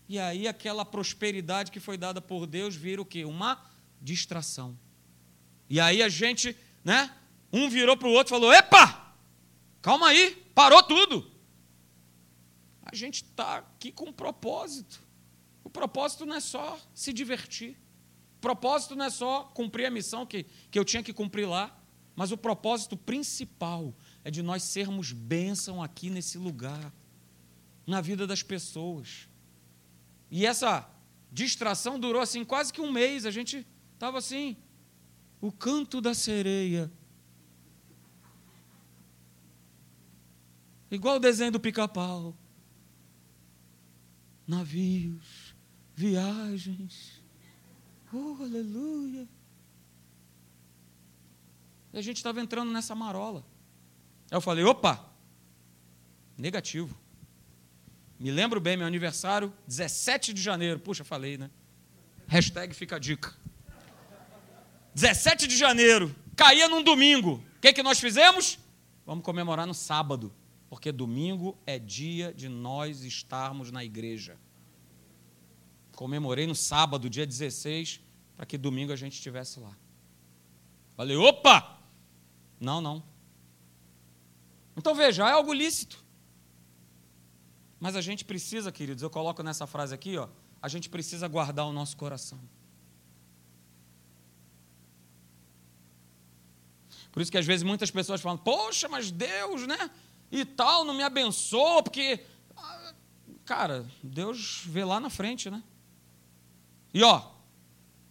[0.10, 3.24] E aí aquela prosperidade que foi dada por Deus vira o quê?
[3.24, 3.64] Uma
[4.02, 4.78] distração.
[5.70, 7.16] E aí a gente, né?
[7.54, 9.01] Um virou para o outro e falou: Epa!
[9.82, 11.30] Calma aí, parou tudo.
[12.84, 15.02] A gente está aqui com um propósito.
[15.64, 17.78] O propósito não é só se divertir.
[18.38, 21.76] O propósito não é só cumprir a missão que, que eu tinha que cumprir lá.
[22.16, 26.94] Mas o propósito principal é de nós sermos bênção aqui nesse lugar,
[27.88, 29.30] na vida das pessoas.
[30.30, 30.88] E essa
[31.32, 33.26] distração durou assim quase que um mês.
[33.26, 34.58] A gente estava assim,
[35.40, 36.92] o canto da sereia.
[40.92, 42.36] Igual o desenho do pica-pau.
[44.46, 45.56] Navios,
[45.96, 47.22] viagens.
[48.14, 49.26] Oh, aleluia.
[51.94, 53.46] E a gente estava entrando nessa marola.
[54.30, 55.10] Aí eu falei: opa,
[56.38, 57.00] negativo.
[58.20, 60.80] Me lembro bem, meu aniversário, 17 de janeiro.
[60.80, 61.50] Puxa, falei, né?
[62.28, 63.34] Hashtag fica a dica.
[64.94, 67.44] 17 de janeiro, caía num domingo.
[67.58, 68.60] O que, que nós fizemos?
[69.06, 70.34] Vamos comemorar no sábado,
[70.72, 74.38] porque domingo é dia de nós estarmos na igreja.
[75.98, 78.00] Comemorei no sábado, dia 16,
[78.38, 79.76] para que domingo a gente estivesse lá.
[80.96, 81.78] Falei, opa!
[82.58, 83.04] Não, não.
[84.78, 86.02] Então veja, é algo lícito.
[87.78, 90.30] Mas a gente precisa, queridos, eu coloco nessa frase aqui, ó,
[90.62, 92.40] a gente precisa guardar o nosso coração.
[97.12, 99.92] Por isso que às vezes muitas pessoas falam: "Poxa, mas Deus, né?
[100.32, 102.24] E tal, não me abençoa, porque
[102.56, 102.94] ah,
[103.44, 105.62] cara, Deus vê lá na frente, né?
[106.94, 107.32] E ó,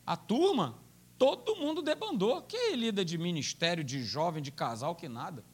[0.06, 0.78] a turma,
[1.16, 2.42] todo mundo debandou.
[2.42, 5.44] Que lida de ministério, de jovem, de casal, que nada.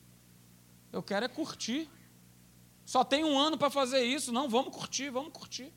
[0.92, 1.90] Eu quero é curtir.
[2.84, 4.32] Só tem um ano para fazer isso.
[4.32, 5.72] Não, vamos curtir, vamos curtir.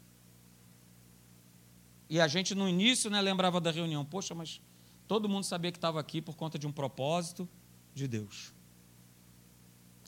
[2.10, 4.62] E a gente no início né, lembrava da reunião, poxa, mas
[5.08, 7.48] todo mundo sabia que estava aqui por conta de um propósito
[7.94, 8.54] de Deus.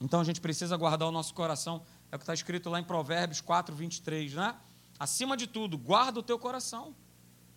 [0.01, 2.83] Então a gente precisa guardar o nosso coração, é o que está escrito lá em
[2.83, 4.55] Provérbios 4, 23, né?
[4.99, 6.95] Acima de tudo, guarda o teu coração,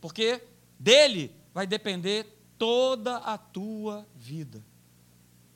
[0.01, 0.43] porque
[0.79, 4.63] dele vai depender toda a tua vida.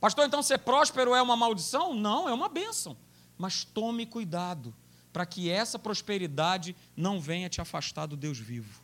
[0.01, 1.95] Pastor, então ser próspero é uma maldição?
[1.95, 2.97] Não, é uma bênção
[3.39, 4.75] mas tome cuidado
[5.13, 8.83] para que essa prosperidade não venha te afastar do Deus vivo.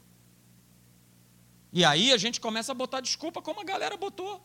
[1.73, 4.40] E aí a gente começa a botar desculpa como a galera botou.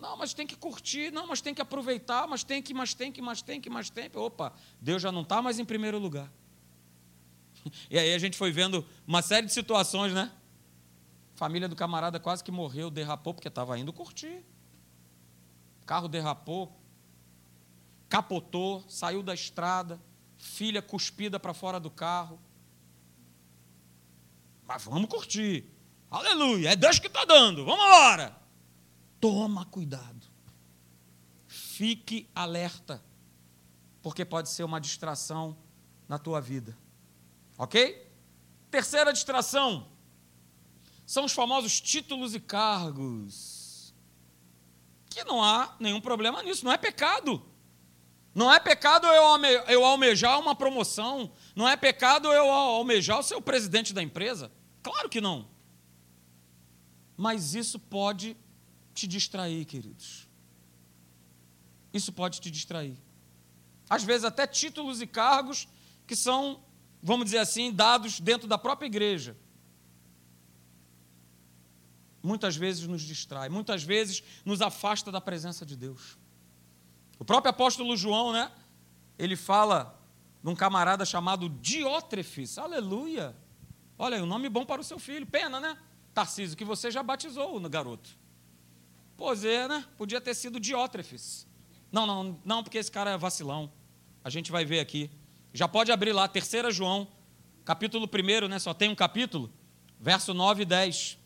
[0.00, 3.12] Não, mas tem que curtir, não, mas tem que aproveitar, mas tem que, mas tem
[3.12, 4.16] que, mas tem que, mas tem que.
[4.16, 6.30] Opa, Deus já não está mais em primeiro lugar.
[7.90, 10.32] E aí a gente foi vendo uma série de situações, né?
[11.34, 14.42] Família do camarada quase que morreu, derrapou porque estava indo curtir.
[15.84, 16.74] Carro derrapou,
[18.08, 20.00] capotou, saiu da estrada,
[20.38, 22.40] filha cuspida para fora do carro.
[24.66, 25.66] Mas vamos curtir.
[26.10, 28.39] Aleluia, é Deus que está dando, vamos embora.
[29.20, 30.26] Toma cuidado.
[31.46, 33.02] Fique alerta,
[34.02, 35.56] porque pode ser uma distração
[36.08, 36.76] na tua vida.
[37.58, 38.10] Ok?
[38.70, 39.88] Terceira distração
[41.04, 43.92] são os famosos títulos e cargos.
[45.08, 47.44] Que não há nenhum problema nisso, não é pecado.
[48.32, 53.92] Não é pecado eu almejar uma promoção, não é pecado eu almejar o ser presidente
[53.92, 54.52] da empresa.
[54.84, 55.48] Claro que não.
[57.16, 58.36] Mas isso pode
[58.94, 60.28] te distrair, queridos.
[61.92, 62.96] Isso pode te distrair.
[63.88, 65.66] Às vezes, até títulos e cargos
[66.06, 66.62] que são,
[67.02, 69.36] vamos dizer assim, dados dentro da própria igreja.
[72.22, 76.18] muitas vezes nos distrai, muitas vezes nos afasta da presença de Deus.
[77.18, 78.50] O próprio apóstolo João, né?
[79.18, 79.98] Ele fala
[80.42, 82.58] de um camarada chamado Diótrefes.
[82.58, 83.36] Aleluia!
[83.98, 85.26] Olha aí, um nome bom para o seu filho.
[85.26, 85.76] Pena, né?
[86.14, 88.18] Tarcísio, que você já batizou no garoto.
[89.20, 89.84] Pois é, né?
[89.98, 91.46] Podia ter sido Diótrefes.
[91.92, 93.70] Não, não, não, porque esse cara é vacilão.
[94.24, 95.10] A gente vai ver aqui.
[95.52, 97.06] Já pode abrir lá, 3 João,
[97.62, 98.58] capítulo 1, né?
[98.58, 99.52] Só tem um capítulo,
[100.00, 101.18] verso 9 e 10.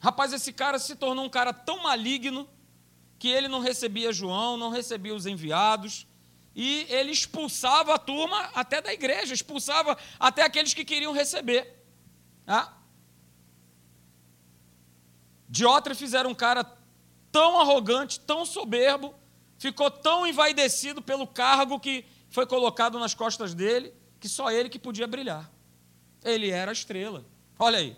[0.00, 2.48] Rapaz, esse cara se tornou um cara tão maligno
[3.20, 6.08] que ele não recebia João, não recebia os enviados,
[6.56, 11.84] e ele expulsava a turma até da igreja, expulsava até aqueles que queriam receber.
[12.44, 12.77] Ah?
[15.48, 16.64] Diótrefes era um cara
[17.32, 19.14] tão arrogante, tão soberbo,
[19.58, 24.78] ficou tão envaidecido pelo cargo que foi colocado nas costas dele, que só ele que
[24.78, 25.50] podia brilhar.
[26.24, 27.24] Ele era a estrela.
[27.58, 27.96] Olha aí.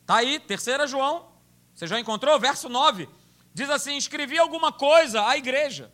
[0.00, 1.28] Está aí, terceira João.
[1.74, 2.38] Você já encontrou?
[2.40, 3.08] Verso 9.
[3.52, 5.92] Diz assim: escrevi alguma coisa à igreja.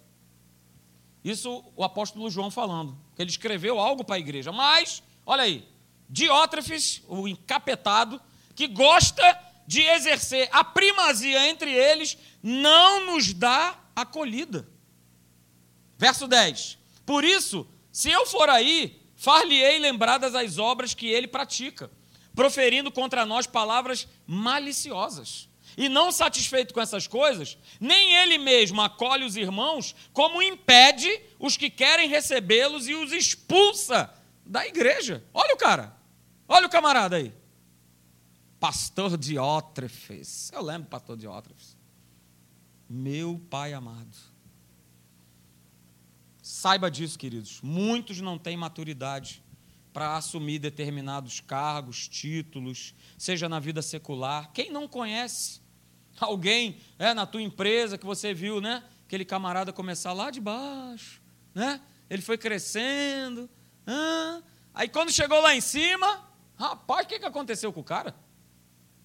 [1.25, 2.97] Isso o apóstolo João falando.
[3.17, 4.53] Que ele escreveu algo para a igreja.
[4.53, 5.67] Mas, olha aí,
[6.09, 8.21] Diótrefes, o encapetado,
[8.55, 9.23] que gosta
[9.66, 14.68] de exercer a primazia entre eles, não nos dá acolhida.
[15.96, 16.79] Verso 10.
[17.07, 21.90] Por isso, se eu for aí, far-lhe-ei lembradas as obras que ele pratica,
[22.35, 25.48] proferindo contra nós palavras maliciosas.
[25.77, 31.57] E não satisfeito com essas coisas, nem ele mesmo acolhe os irmãos, como impede os
[31.57, 34.12] que querem recebê-los e os expulsa
[34.44, 35.25] da igreja.
[35.33, 35.96] Olha o cara,
[36.46, 37.33] olha o camarada aí.
[38.62, 40.53] Pastor Diótrefes.
[40.53, 41.77] Eu lembro pastor Diótrefes.
[42.88, 44.16] Meu pai amado.
[46.40, 47.61] Saiba disso, queridos.
[47.61, 49.42] Muitos não têm maturidade
[49.92, 54.53] para assumir determinados cargos, títulos, seja na vida secular.
[54.53, 55.61] Quem não conhece
[56.20, 58.85] alguém é, na tua empresa que você viu, né?
[59.07, 61.20] Aquele camarada começar lá de baixo,
[61.53, 61.81] né?
[62.09, 63.51] Ele foi crescendo.
[63.85, 64.40] Ah,
[64.72, 68.14] aí quando chegou lá em cima, rapaz, o que, que aconteceu com o cara?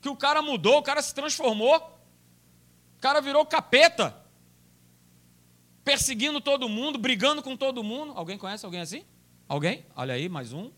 [0.02, 4.16] Que o cara mudou, o cara se transformou, o cara virou capeta,
[5.84, 8.14] perseguindo todo mundo, brigando com todo mundo.
[8.16, 9.06] Alguém conhece alguém assim?
[9.48, 9.86] Alguém?
[9.96, 10.72] Olha aí, mais um.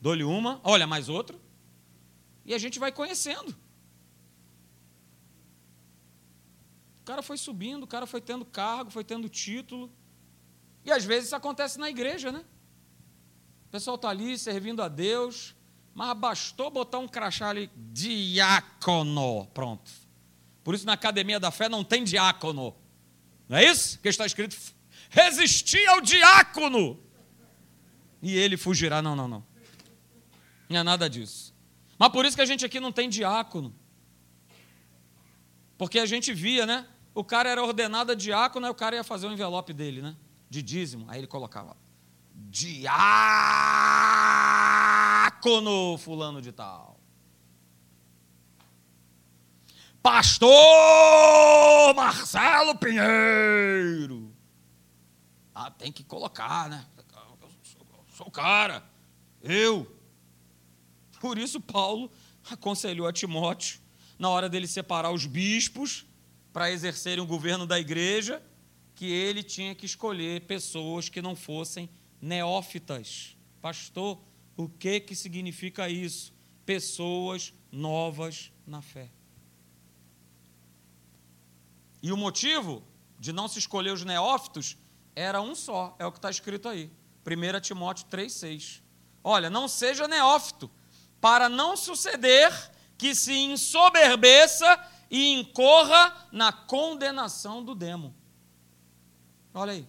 [0.00, 1.40] Dou-lhe uma, olha, mais outro.
[2.44, 3.56] E a gente vai conhecendo.
[7.00, 9.90] O cara foi subindo, o cara foi tendo cargo, foi tendo título.
[10.84, 12.44] E às vezes isso acontece na igreja, né?
[13.66, 15.53] O pessoal está ali servindo a Deus,
[15.94, 19.46] mas bastou botar um crachá ali, diácono.
[19.54, 19.90] Pronto.
[20.64, 22.74] Por isso na academia da fé não tem diácono.
[23.48, 24.00] Não é isso?
[24.00, 24.56] Que está escrito:
[25.08, 26.98] resistir ao diácono.
[28.20, 29.00] E ele fugirá.
[29.00, 29.44] Não, não, não.
[30.68, 31.54] Não é nada disso.
[31.96, 33.72] Mas por isso que a gente aqui não tem diácono.
[35.78, 36.88] Porque a gente via, né?
[37.14, 40.16] O cara era ordenado a diácono, aí o cara ia fazer o envelope dele, né?
[40.50, 41.04] De dízimo.
[41.08, 41.76] Aí ele colocava
[42.34, 42.94] diácono
[45.98, 46.98] fulano de tal.
[50.02, 54.34] Pastor Marcelo Pinheiro.
[55.54, 56.86] Ah, tem que colocar, né?
[57.40, 57.48] Eu
[58.14, 58.82] sou o cara.
[59.42, 59.90] Eu.
[61.20, 62.10] Por isso Paulo
[62.50, 63.80] aconselhou a Timóteo,
[64.18, 66.06] na hora dele separar os bispos
[66.52, 68.42] para exercerem o governo da igreja,
[68.94, 71.88] que ele tinha que escolher pessoas que não fossem
[72.20, 73.36] neófitas.
[73.60, 74.20] Pastor,
[74.56, 76.32] o que que significa isso?
[76.64, 79.10] Pessoas novas na fé.
[82.02, 82.82] E o motivo
[83.18, 84.76] de não se escolher os neófitos
[85.16, 86.90] era um só, é o que está escrito aí.
[87.26, 88.82] 1 Timóteo 3,6.
[89.22, 90.70] Olha, não seja neófito,
[91.20, 92.52] para não suceder
[92.98, 94.78] que se ensoberbeça
[95.10, 98.14] e incorra na condenação do demo.
[99.54, 99.88] Olha aí.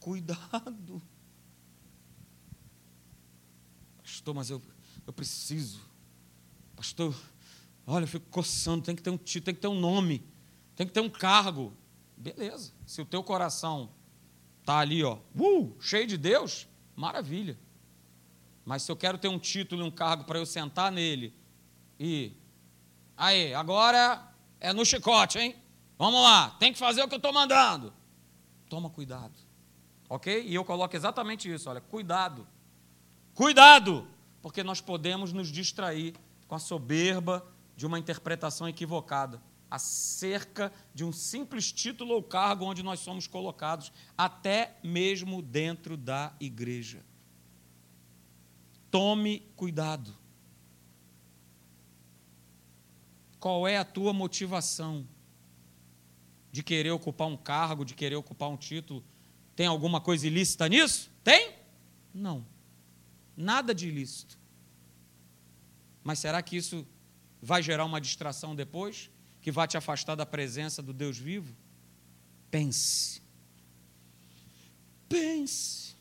[0.00, 1.02] Cuidado.
[4.26, 4.60] Pastor, mas eu,
[5.06, 5.80] eu preciso.
[6.74, 7.14] Pastor,
[7.86, 10.26] olha, eu fico coçando, tem que ter um título, tem que ter um nome,
[10.74, 11.72] tem que ter um cargo.
[12.16, 12.72] Beleza.
[12.84, 13.88] Se o teu coração
[14.60, 17.56] está ali, ó, uh, cheio de Deus, maravilha.
[18.64, 21.32] Mas se eu quero ter um título e um cargo para eu sentar nele
[22.00, 22.32] e.
[23.16, 25.54] Aí, agora é no chicote, hein?
[25.96, 27.94] Vamos lá, tem que fazer o que eu estou mandando.
[28.68, 29.34] Toma cuidado.
[30.08, 30.44] Ok?
[30.44, 32.44] E eu coloco exatamente isso: olha, cuidado.
[33.32, 34.15] Cuidado!
[34.46, 36.14] Porque nós podemos nos distrair
[36.46, 37.44] com a soberba
[37.76, 43.92] de uma interpretação equivocada acerca de um simples título ou cargo onde nós somos colocados,
[44.16, 47.04] até mesmo dentro da igreja.
[48.88, 50.16] Tome cuidado.
[53.40, 55.08] Qual é a tua motivação
[56.52, 59.02] de querer ocupar um cargo, de querer ocupar um título?
[59.56, 61.10] Tem alguma coisa ilícita nisso?
[61.24, 61.52] Tem?
[62.14, 62.54] Não.
[63.36, 64.38] Nada de ilícito.
[66.02, 66.86] Mas será que isso
[67.42, 69.10] vai gerar uma distração depois?
[69.40, 71.54] Que vai te afastar da presença do Deus vivo?
[72.50, 73.20] Pense.
[75.08, 75.94] Pense.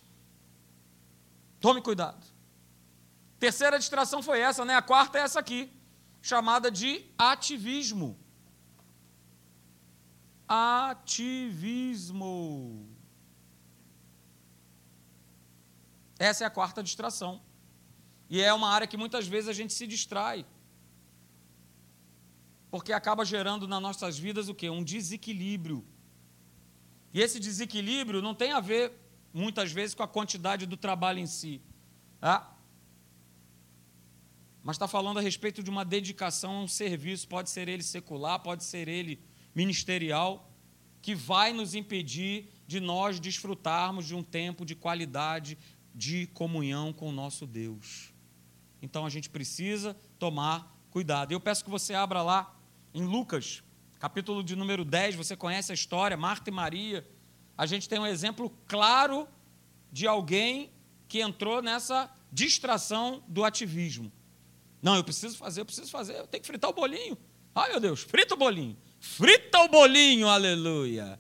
[1.60, 2.26] Tome cuidado.
[3.40, 4.76] Terceira distração foi essa, né?
[4.76, 5.70] A quarta é essa aqui,
[6.22, 8.18] chamada de ativismo.
[10.48, 11.36] Ativismo.
[16.18, 17.42] Essa é a quarta distração.
[18.30, 20.46] E é uma área que muitas vezes a gente se distrai.
[22.72, 24.70] Porque acaba gerando nas nossas vidas o quê?
[24.70, 25.86] Um desequilíbrio.
[27.14, 28.92] E esse desequilíbrio não tem a ver,
[29.34, 31.62] muitas vezes, com a quantidade do trabalho em si.
[32.20, 32.56] Tá?
[34.62, 38.40] Mas está falando a respeito de uma dedicação a um serviço, pode ser ele secular,
[38.40, 39.22] pode ser ele
[39.54, 40.52] ministerial,
[41.02, 45.58] que vai nos impedir de nós desfrutarmos de um tempo de qualidade,
[45.96, 48.14] de comunhão com o nosso Deus.
[48.82, 51.32] Então a gente precisa tomar cuidado.
[51.32, 52.54] Eu peço que você abra lá
[52.94, 53.64] em Lucas,
[54.00, 57.08] capítulo de número 10, você conhece a história, Marta e Maria.
[57.58, 59.28] A gente tem um exemplo claro
[59.92, 60.70] de alguém
[61.08, 64.12] que entrou nessa distração do ativismo.
[64.82, 67.18] Não, eu preciso fazer, eu preciso fazer, eu tenho que fritar o bolinho.
[67.56, 68.78] Ai, meu Deus, frita o bolinho.
[69.00, 71.20] Frita o bolinho, aleluia.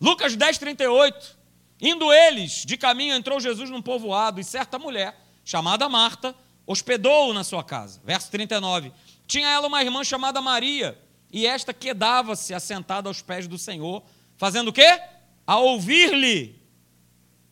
[0.00, 1.35] Lucas 10, 38.
[1.80, 6.34] Indo eles, de caminho entrou Jesus num povoado, e certa mulher, chamada Marta,
[6.66, 8.00] hospedou-o na sua casa.
[8.04, 8.92] Verso 39.
[9.26, 10.98] Tinha ela uma irmã chamada Maria,
[11.30, 14.02] e esta quedava-se assentada aos pés do Senhor,
[14.36, 15.00] fazendo o quê?
[15.46, 16.60] A ouvir-lhe,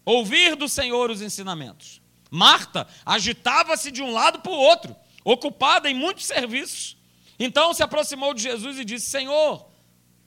[0.05, 2.01] ouvir do Senhor os ensinamentos.
[2.31, 6.97] Marta agitava-se de um lado para o outro, ocupada em muitos serviços.
[7.39, 9.69] Então se aproximou de Jesus e disse: Senhor,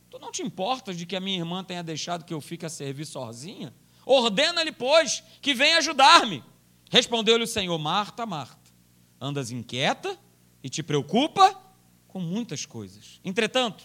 [0.09, 2.69] tu não te importas de que a minha irmã tenha deixado que eu fique a
[2.69, 3.73] servir sozinha?
[4.07, 6.41] Ordena-lhe, pois, que venha ajudar-me.
[6.89, 8.71] Respondeu-lhe o Senhor: Marta, Marta,
[9.19, 10.17] andas inquieta
[10.63, 11.59] e te preocupa
[12.07, 13.19] com muitas coisas.
[13.23, 13.83] Entretanto,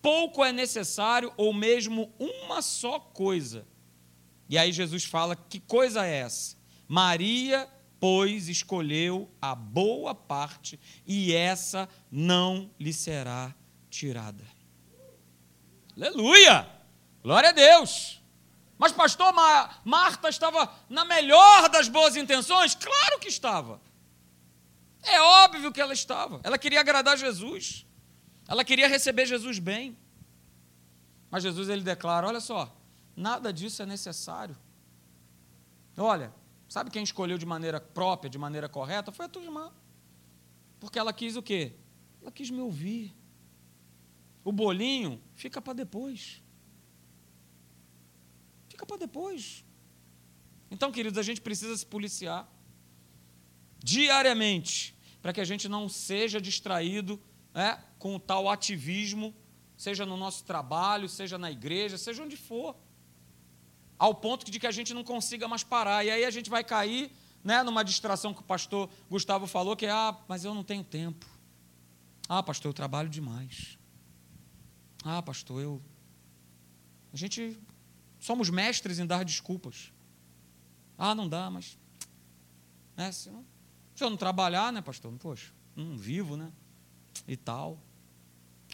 [0.00, 3.66] pouco é necessário, ou mesmo uma só coisa.
[4.48, 6.56] E aí Jesus fala: que coisa é essa?
[6.86, 7.68] Maria,
[7.98, 13.52] pois, escolheu a boa parte, e essa não lhe será
[13.90, 14.44] tirada.
[15.96, 16.64] Aleluia!
[17.24, 18.17] Glória a Deus!
[18.78, 19.34] Mas, pastor,
[19.84, 22.76] Marta estava na melhor das boas intenções?
[22.76, 23.80] Claro que estava.
[25.02, 26.40] É óbvio que ela estava.
[26.44, 27.84] Ela queria agradar Jesus.
[28.46, 29.98] Ela queria receber Jesus bem.
[31.30, 32.74] Mas Jesus ele declara: olha só,
[33.16, 34.56] nada disso é necessário.
[35.96, 36.32] Olha,
[36.68, 39.10] sabe quem escolheu de maneira própria, de maneira correta?
[39.10, 39.72] Foi a tua irmã.
[40.78, 41.74] Porque ela quis o quê?
[42.22, 43.12] Ela quis me ouvir.
[44.44, 46.42] O bolinho fica para depois.
[48.78, 49.64] Fica para depois.
[50.70, 52.48] Então, queridos, a gente precisa se policiar
[53.82, 57.20] diariamente para que a gente não seja distraído
[57.52, 59.34] né, com o tal ativismo,
[59.76, 62.76] seja no nosso trabalho, seja na igreja, seja onde for,
[63.98, 66.04] ao ponto de que a gente não consiga mais parar.
[66.04, 67.10] E aí a gente vai cair
[67.42, 70.84] né, numa distração que o pastor Gustavo falou, que é, ah, mas eu não tenho
[70.84, 71.26] tempo.
[72.28, 73.76] Ah, pastor, eu trabalho demais.
[75.02, 75.82] Ah, pastor, eu.
[77.12, 77.58] A gente
[78.28, 79.90] Somos mestres em dar desculpas.
[80.98, 81.78] Ah, não dá, mas.
[82.94, 83.42] Né, se, eu,
[83.94, 85.10] se eu não trabalhar, né, pastor?
[85.18, 86.52] Poxa, não vivo, né?
[87.26, 87.82] E tal.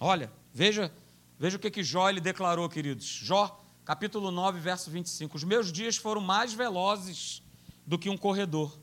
[0.01, 0.93] Olha, veja,
[1.39, 3.07] veja o que, que Jó ele declarou, queridos.
[3.07, 5.37] Jó, capítulo 9, verso 25.
[5.37, 7.41] Os meus dias foram mais velozes
[7.87, 8.77] do que um corredor.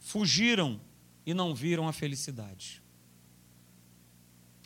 [0.00, 0.80] Fugiram
[1.24, 2.82] e não viram a felicidade.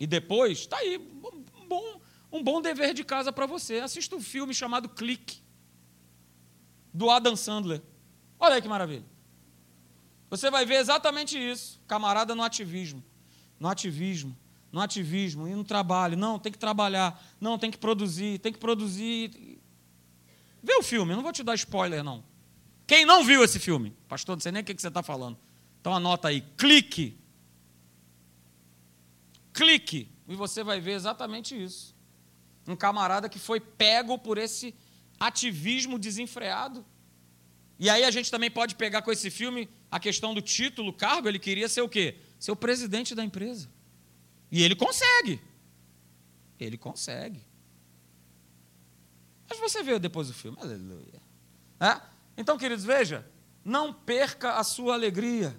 [0.01, 0.97] E depois, está aí,
[1.69, 2.01] bom,
[2.33, 3.79] um bom dever de casa para você.
[3.79, 5.43] Assista um filme chamado Clique,
[6.93, 7.83] do Adam Sandler.
[8.41, 9.05] Olha aí que maravilha.
[10.31, 11.79] Você vai ver exatamente isso.
[11.87, 13.05] Camarada no ativismo.
[13.61, 14.37] No ativismo.
[14.73, 15.47] No ativismo.
[15.47, 16.17] E no trabalho.
[16.17, 17.23] Não, tem que trabalhar.
[17.39, 18.39] Não, tem que produzir.
[18.39, 19.61] Tem que produzir.
[20.63, 21.15] Vê o filme.
[21.15, 22.25] Não vou te dar spoiler, não.
[22.87, 23.95] Quem não viu esse filme?
[24.09, 25.39] Pastor, não sei nem o que você está falando.
[25.81, 26.41] Então anota aí.
[26.57, 27.19] Clique.
[29.53, 30.11] Clique.
[30.27, 31.92] E você vai ver exatamente isso
[32.67, 34.75] um camarada que foi pego por esse
[35.19, 36.85] ativismo desenfreado.
[37.79, 41.29] E aí a gente também pode pegar com esse filme a questão do título, cargo,
[41.29, 42.17] ele queria ser o quê?
[42.39, 43.69] Ser o presidente da empresa.
[44.51, 45.41] E ele consegue.
[46.59, 47.45] Ele consegue.
[49.49, 51.21] Mas você vê depois do filme, aleluia.
[51.79, 52.01] É?
[52.37, 53.27] Então, queridos, veja,
[53.65, 55.55] não perca a sua alegria.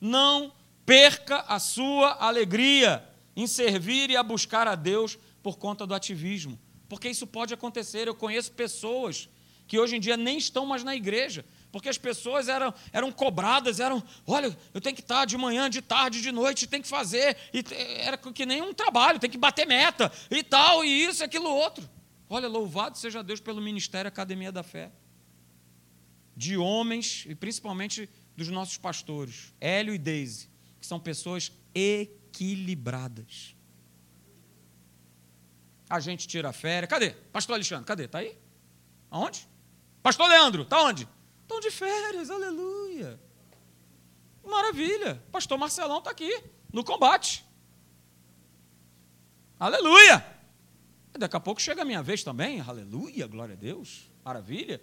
[0.00, 0.52] Não
[0.84, 3.06] perca a sua alegria.
[3.34, 6.58] em servir e a buscar a Deus por conta do ativismo.
[6.88, 8.08] Porque isso pode acontecer.
[8.08, 9.28] Eu conheço pessoas
[9.64, 13.78] que hoje em dia nem estão mais na igreja, porque as pessoas eram, eram cobradas,
[13.78, 17.36] eram, olha, eu tenho que estar de manhã, de tarde, de noite, tem que fazer,
[17.54, 17.64] e
[18.00, 21.88] era que nem um trabalho, tem que bater meta, e tal, e isso, aquilo, outro.
[22.28, 24.90] Olha, louvado seja Deus pelo Ministério Academia da Fé.
[26.36, 30.48] De homens, e principalmente dos nossos pastores, Hélio e Deise,
[30.80, 33.55] que são pessoas equilibradas.
[35.88, 36.90] A gente tira férias.
[36.90, 37.10] Cadê?
[37.32, 38.04] Pastor Alexandre, cadê?
[38.04, 38.36] Está aí?
[39.10, 39.48] Aonde?
[40.02, 41.08] Pastor Leandro, está onde?
[41.42, 43.20] Estão de férias, aleluia.
[44.44, 45.22] Maravilha.
[45.30, 47.44] Pastor Marcelão está aqui, no combate.
[49.58, 50.24] Aleluia.
[51.18, 54.82] Daqui a pouco chega a minha vez também, aleluia, glória a Deus, maravilha.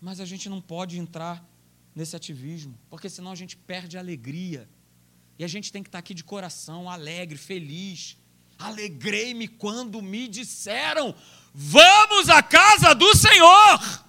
[0.00, 1.46] Mas a gente não pode entrar
[1.94, 4.68] nesse ativismo, porque senão a gente perde a alegria.
[5.38, 8.18] E a gente tem que estar aqui de coração, alegre, feliz.
[8.60, 11.14] Alegrei-me quando me disseram:
[11.52, 14.04] Vamos à casa do Senhor.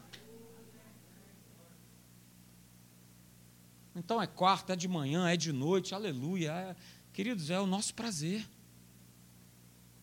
[3.96, 6.52] Então é quarta, é de manhã, é de noite, aleluia.
[6.52, 6.76] É,
[7.14, 8.48] queridos, é o nosso prazer.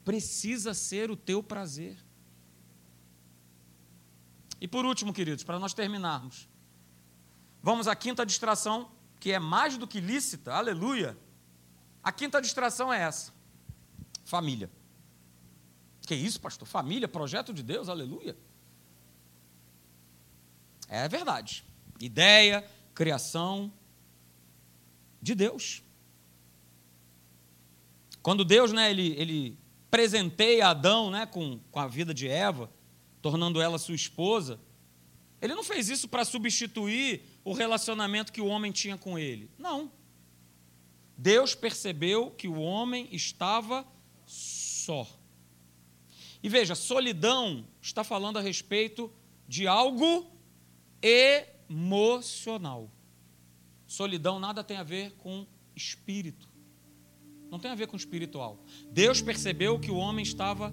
[0.05, 1.97] Precisa ser o teu prazer.
[4.61, 6.49] E por último, queridos, para nós terminarmos,
[7.63, 8.91] vamos à quinta distração,
[9.21, 11.17] que é mais do que lícita, aleluia.
[12.03, 13.33] A quinta distração é essa:
[14.29, 14.71] família.
[16.07, 16.69] Que isso, pastor?
[16.69, 18.37] Família, projeto de Deus, aleluia.
[20.87, 21.65] É verdade.
[22.01, 22.65] Ideia,
[22.95, 23.73] criação
[25.21, 25.83] de Deus.
[28.23, 29.59] Quando Deus, né, ele, ele
[29.91, 32.71] presenteia Adão, né, com, com a vida de Eva,
[33.23, 34.61] tornando ela sua esposa,
[35.41, 39.51] ele não fez isso para substituir o relacionamento que o homem tinha com ele.
[39.59, 39.91] Não.
[41.17, 43.87] Deus percebeu que o homem estava
[44.89, 45.07] só.
[46.43, 49.13] E veja, solidão está falando a respeito
[49.47, 50.27] de algo
[51.69, 52.91] emocional.
[53.87, 56.49] Solidão nada tem a ver com espírito.
[57.51, 58.65] Não tem a ver com espiritual.
[58.91, 60.73] Deus percebeu que o homem estava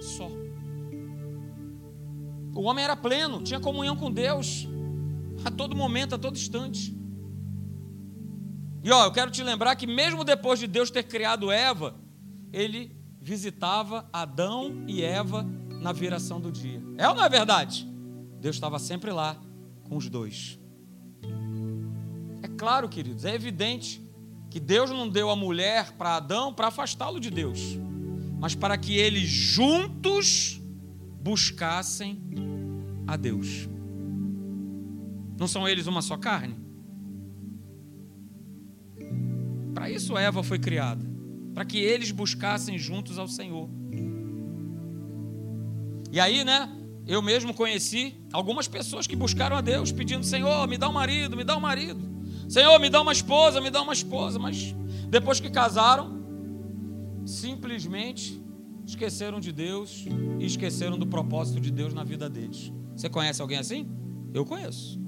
[0.00, 0.30] só.
[2.54, 4.66] O homem era pleno, tinha comunhão com Deus
[5.44, 6.96] a todo momento, a todo instante.
[8.82, 11.94] E ó, eu quero te lembrar que mesmo depois de Deus ter criado Eva,
[12.50, 15.46] ele visitava Adão e Eva
[15.80, 16.82] na viração do dia.
[16.96, 17.86] É ou não é verdade?
[18.40, 19.36] Deus estava sempre lá
[19.84, 20.58] com os dois.
[22.42, 24.02] É claro, queridos, é evidente
[24.48, 27.60] que Deus não deu a mulher para Adão para afastá-lo de Deus,
[28.38, 30.60] mas para que eles juntos
[31.22, 32.20] buscassem
[33.06, 33.68] a Deus.
[35.38, 36.58] Não são eles uma só carne?
[39.74, 41.09] Para isso Eva foi criada
[41.60, 43.68] para que eles buscassem juntos ao Senhor.
[46.10, 46.74] E aí, né?
[47.06, 51.36] Eu mesmo conheci algumas pessoas que buscaram a Deus, pedindo: Senhor, me dá um marido,
[51.36, 52.00] me dá um marido.
[52.48, 54.38] Senhor, me dá uma esposa, me dá uma esposa.
[54.38, 54.74] Mas
[55.10, 56.24] depois que casaram,
[57.26, 58.42] simplesmente
[58.86, 60.06] esqueceram de Deus
[60.38, 62.72] e esqueceram do propósito de Deus na vida deles.
[62.96, 63.86] Você conhece alguém assim?
[64.32, 64.98] Eu conheço.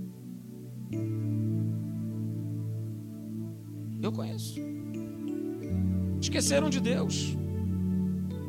[4.03, 4.72] Eu conheço
[6.23, 7.37] esqueceram de Deus.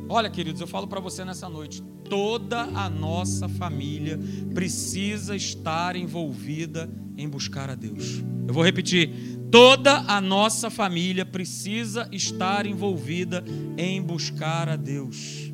[0.08, 4.18] Olha, queridos, eu falo para você nessa noite: toda a nossa família
[4.54, 8.22] precisa estar envolvida em buscar a Deus.
[8.46, 9.10] Eu vou repetir:
[9.50, 13.44] toda a nossa família precisa estar envolvida
[13.76, 15.52] em buscar a Deus.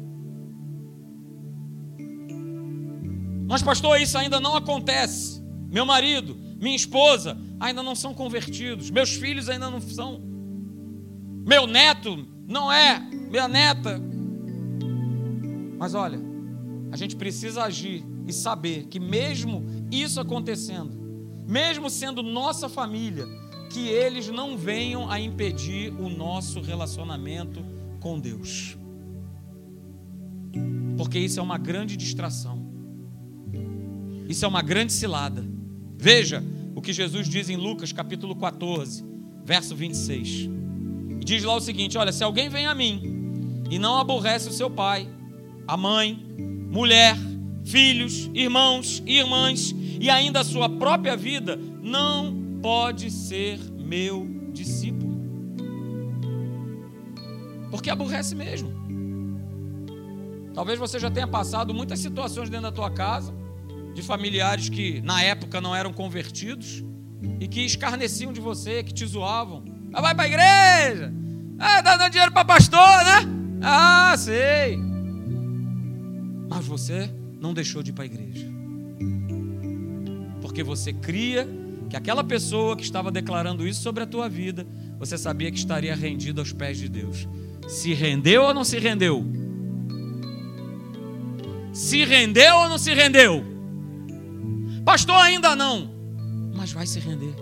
[3.48, 5.42] Mas, pastor, isso ainda não acontece.
[5.68, 10.29] Meu marido, minha esposa ainda não são convertidos, meus filhos ainda não são
[11.44, 14.00] meu neto não é, minha neta.
[15.78, 16.20] Mas olha,
[16.90, 20.98] a gente precisa agir e saber que, mesmo isso acontecendo,
[21.46, 23.24] mesmo sendo nossa família,
[23.70, 27.64] que eles não venham a impedir o nosso relacionamento
[28.00, 28.76] com Deus.
[30.96, 32.68] Porque isso é uma grande distração.
[34.28, 35.44] Isso é uma grande cilada.
[35.96, 36.42] Veja
[36.74, 39.04] o que Jesus diz em Lucas capítulo 14,
[39.44, 40.59] verso 26
[41.30, 44.68] diz lá o seguinte: Olha, se alguém vem a mim e não aborrece o seu
[44.68, 45.08] pai,
[45.66, 46.18] a mãe,
[46.68, 47.16] mulher,
[47.64, 55.20] filhos, irmãos irmãs e ainda a sua própria vida, não pode ser meu discípulo.
[57.70, 58.80] Porque aborrece mesmo.
[60.52, 63.32] Talvez você já tenha passado muitas situações dentro da tua casa
[63.94, 66.82] de familiares que na época não eram convertidos
[67.38, 69.69] e que escarneciam de você, que te zoavam.
[69.92, 71.12] Ah, vai para a igreja.
[71.58, 73.28] Ah, tá dando dinheiro para pastor, né?
[73.62, 74.78] Ah, sei.
[76.48, 77.10] Mas você
[77.40, 78.46] não deixou de ir para a igreja.
[80.40, 81.48] Porque você cria
[81.88, 84.66] que aquela pessoa que estava declarando isso sobre a tua vida,
[84.98, 87.28] você sabia que estaria rendido aos pés de Deus.
[87.68, 89.24] Se rendeu ou não se rendeu?
[91.72, 93.44] Se rendeu ou não se rendeu?
[94.84, 95.90] Pastor, ainda não.
[96.54, 97.34] Mas vai se render.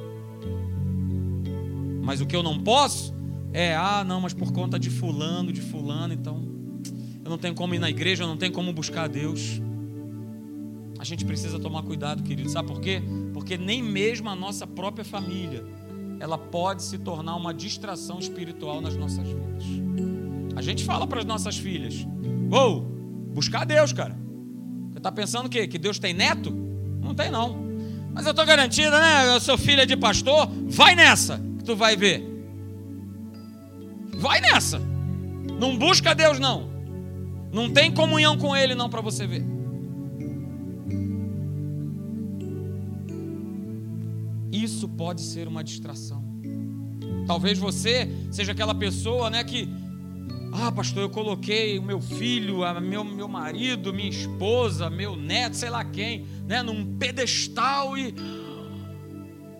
[2.08, 3.14] Mas o que eu não posso
[3.52, 6.42] é, ah, não, mas por conta de fulano, de fulano, então
[7.22, 9.60] eu não tenho como ir na igreja, eu não tenho como buscar a Deus.
[10.98, 12.48] A gente precisa tomar cuidado, querido.
[12.48, 13.02] Sabe por quê?
[13.34, 15.62] Porque nem mesmo a nossa própria família,
[16.18, 19.64] ela pode se tornar uma distração espiritual nas nossas vidas.
[20.56, 22.06] A gente fala para as nossas filhas:
[22.50, 22.80] "Ou,
[23.34, 24.18] buscar Deus, cara".
[24.92, 25.68] Você está pensando o quê?
[25.68, 26.50] Que Deus tem neto?
[27.02, 27.68] Não tem não.
[28.14, 29.34] Mas eu estou garantida, né?
[29.34, 31.38] Eu sou filha de pastor, vai nessa,
[31.68, 32.24] tu vai ver.
[34.14, 34.80] Vai nessa.
[35.60, 36.70] Não busca Deus não.
[37.52, 39.44] Não tem comunhão com Ele não para você ver.
[44.50, 46.24] Isso pode ser uma distração.
[47.26, 49.68] Talvez você seja aquela pessoa, né, que
[50.50, 55.54] ah, pastor, eu coloquei o meu filho, a meu, meu marido, minha esposa, meu neto,
[55.54, 58.14] sei lá quem, né, num pedestal e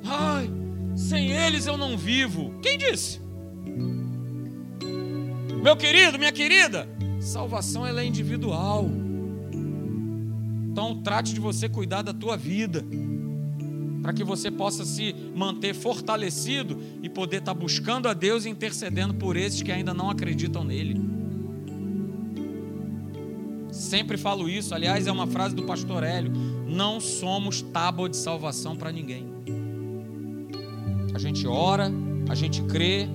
[0.06, 0.50] ai,
[0.98, 2.58] sem eles eu não vivo.
[2.60, 3.20] Quem disse?
[5.62, 6.88] Meu querido, minha querida,
[7.20, 8.90] salvação ela é individual.
[10.70, 12.84] Então trate de você cuidar da tua vida
[14.02, 18.48] para que você possa se manter fortalecido e poder estar tá buscando a Deus e
[18.48, 21.00] intercedendo por esses que ainda não acreditam nele.
[23.70, 26.32] Sempre falo isso, aliás, é uma frase do pastor Hélio:
[26.66, 29.37] não somos tábua de salvação para ninguém.
[31.18, 31.90] A gente ora,
[32.28, 33.08] a gente crê,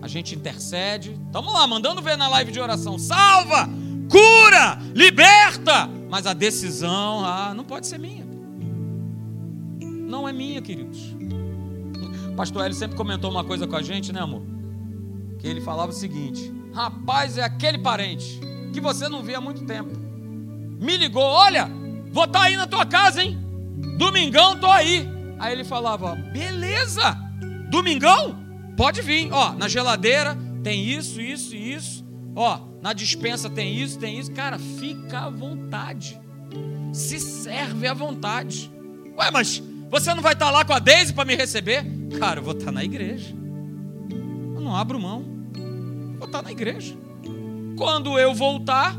[0.00, 1.18] a gente intercede.
[1.32, 3.68] Vamos lá, mandando ver na live de oração: salva,
[4.08, 5.90] cura, liberta.
[6.08, 8.28] Mas a decisão, ah, não pode ser minha
[10.08, 11.14] não é minha, queridos.
[12.30, 14.42] O pastor Hélio sempre comentou uma coisa com a gente, né, amor?
[15.38, 18.40] Que ele falava o seguinte: rapaz, é aquele parente
[18.72, 19.90] que você não vê há muito tempo.
[20.80, 21.70] Me ligou, olha,
[22.10, 23.38] vou estar tá aí na tua casa, hein?
[23.98, 25.06] Domingão, tô aí.
[25.38, 27.16] Aí ele falava: beleza,
[27.70, 28.38] domingão,
[28.76, 29.32] pode vir.
[29.32, 32.04] Ó, na geladeira tem isso, isso e isso.
[32.34, 34.32] Ó, na dispensa tem isso, tem isso.
[34.32, 36.20] Cara, fica à vontade.
[36.92, 38.70] Se serve à vontade.
[39.16, 41.84] Ué, mas você não vai estar lá com a Deise para me receber?
[42.18, 43.34] Cara, eu vou estar na igreja.
[44.54, 45.24] Eu não abro mão.
[46.18, 46.96] vou estar na igreja.
[47.76, 48.96] Quando eu voltar,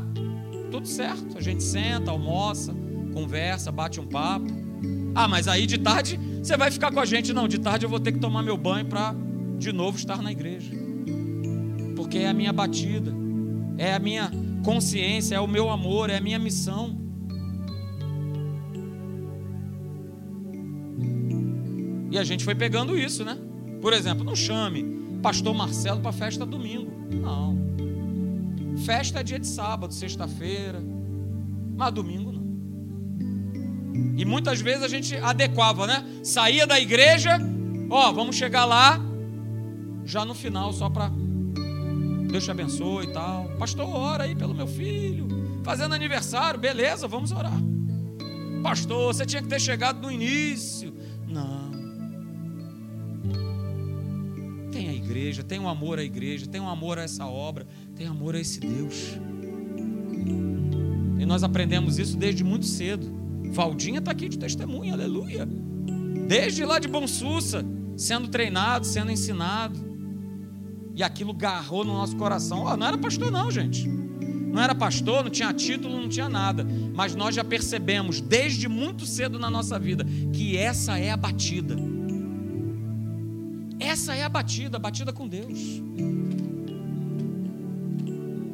[0.70, 1.36] tudo certo.
[1.36, 2.74] A gente senta, almoça,
[3.12, 4.46] conversa, bate um papo.
[5.14, 7.32] Ah, mas aí de tarde você vai ficar com a gente?
[7.32, 9.14] Não, de tarde eu vou ter que tomar meu banho para
[9.58, 10.72] de novo estar na igreja.
[11.94, 13.12] Porque é a minha batida,
[13.76, 14.30] é a minha
[14.64, 16.98] consciência, é o meu amor, é a minha missão.
[22.10, 23.38] E a gente foi pegando isso, né?
[23.80, 26.90] Por exemplo, não chame pastor Marcelo para festa domingo.
[27.14, 27.56] Não.
[28.84, 30.82] Festa é dia de sábado, sexta-feira.
[31.76, 32.29] Mas domingo.
[34.16, 36.04] E muitas vezes a gente adequava, né?
[36.22, 37.38] Saía da igreja,
[37.88, 39.00] ó, vamos chegar lá
[40.04, 41.10] já no final só para
[42.30, 43.48] Deus te abençoe e tal.
[43.58, 45.28] Pastor, ora aí pelo meu filho.
[45.64, 47.60] Fazendo aniversário, beleza, vamos orar.
[48.62, 50.94] Pastor, você tinha que ter chegado no início.
[51.26, 51.70] Não.
[55.10, 57.66] igreja, tem um amor à igreja, tem um amor a essa obra,
[57.96, 59.18] tem amor a esse Deus.
[61.18, 63.06] E nós aprendemos isso desde muito cedo.
[63.50, 65.46] Valdinha está aqui de testemunha, aleluia.
[66.28, 67.64] Desde lá de Bom Sussa,
[67.96, 69.78] sendo treinado, sendo ensinado.
[70.94, 72.64] E aquilo garrou no nosso coração.
[72.64, 73.88] Oh, não era pastor, não, gente.
[73.88, 76.66] Não era pastor, não tinha título, não tinha nada.
[76.94, 81.76] Mas nós já percebemos desde muito cedo na nossa vida que essa é a batida
[83.80, 85.58] essa é a batida, a batida com Deus.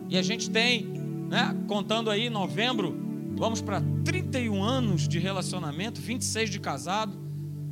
[0.09, 0.87] E a gente tem,
[1.29, 2.97] né, contando aí, novembro,
[3.37, 7.16] vamos para 31 anos de relacionamento, 26 de casado.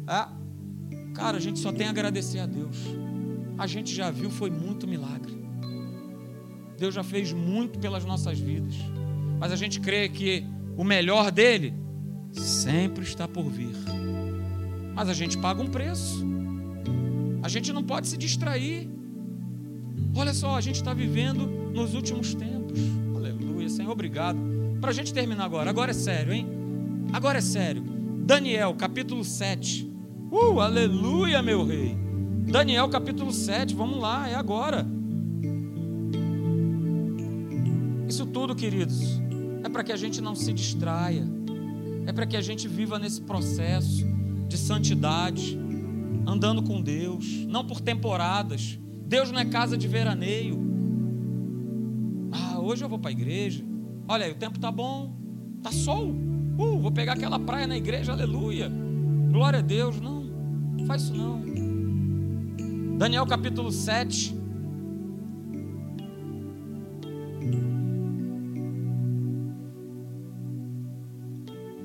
[0.07, 0.29] É,
[1.15, 2.77] cara, a gente só tem a agradecer a Deus.
[3.57, 5.33] A gente já viu, foi muito milagre.
[6.79, 8.75] Deus já fez muito pelas nossas vidas.
[9.39, 10.45] Mas a gente crê que
[10.77, 11.75] o melhor dele
[12.33, 13.75] sempre está por vir.
[14.95, 16.25] Mas a gente paga um preço.
[17.43, 18.89] A gente não pode se distrair.
[20.17, 22.79] Olha só, a gente está vivendo nos últimos tempos.
[23.15, 24.54] Aleluia, Senhor, obrigado.
[24.85, 26.47] Para a gente terminar agora, agora é sério, hein?
[27.11, 27.83] Agora é sério.
[28.27, 29.91] Daniel, capítulo 7.
[30.31, 31.97] Uh, aleluia, meu rei.
[32.47, 34.87] Daniel, capítulo 7, vamos lá, é agora.
[38.07, 39.23] Isso tudo, queridos,
[39.63, 41.27] é para que a gente não se distraia,
[42.05, 44.05] é para que a gente viva nesse processo
[44.47, 45.59] de santidade,
[46.27, 48.79] andando com Deus, não por temporadas.
[49.07, 50.63] Deus não é casa de veraneio.
[52.31, 53.73] Ah, hoje eu vou para a igreja.
[54.07, 55.15] Olha aí, o tempo tá bom,
[55.63, 56.09] tá sol.
[56.59, 58.71] Uh, vou pegar aquela praia na igreja, aleluia.
[59.31, 60.01] Glória a Deus.
[60.01, 61.43] Não, não faz isso não.
[62.99, 64.45] Daniel capítulo 7.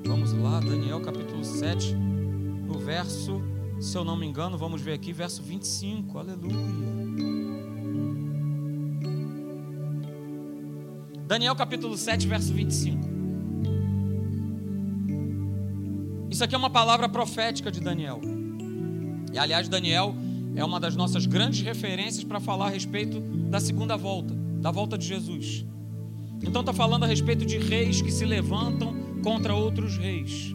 [0.04, 3.40] Vamos lá, Daniel capítulo 7, no verso,
[3.80, 7.69] se eu não me engano, vamos ver aqui, verso 25, aleluia.
[11.30, 13.08] Daniel capítulo 7, verso 25.
[16.28, 18.20] Isso aqui é uma palavra profética de Daniel.
[19.32, 20.12] E aliás, Daniel
[20.56, 24.98] é uma das nossas grandes referências para falar a respeito da segunda volta, da volta
[24.98, 25.64] de Jesus.
[26.42, 30.52] Então está falando a respeito de reis que se levantam contra outros reis.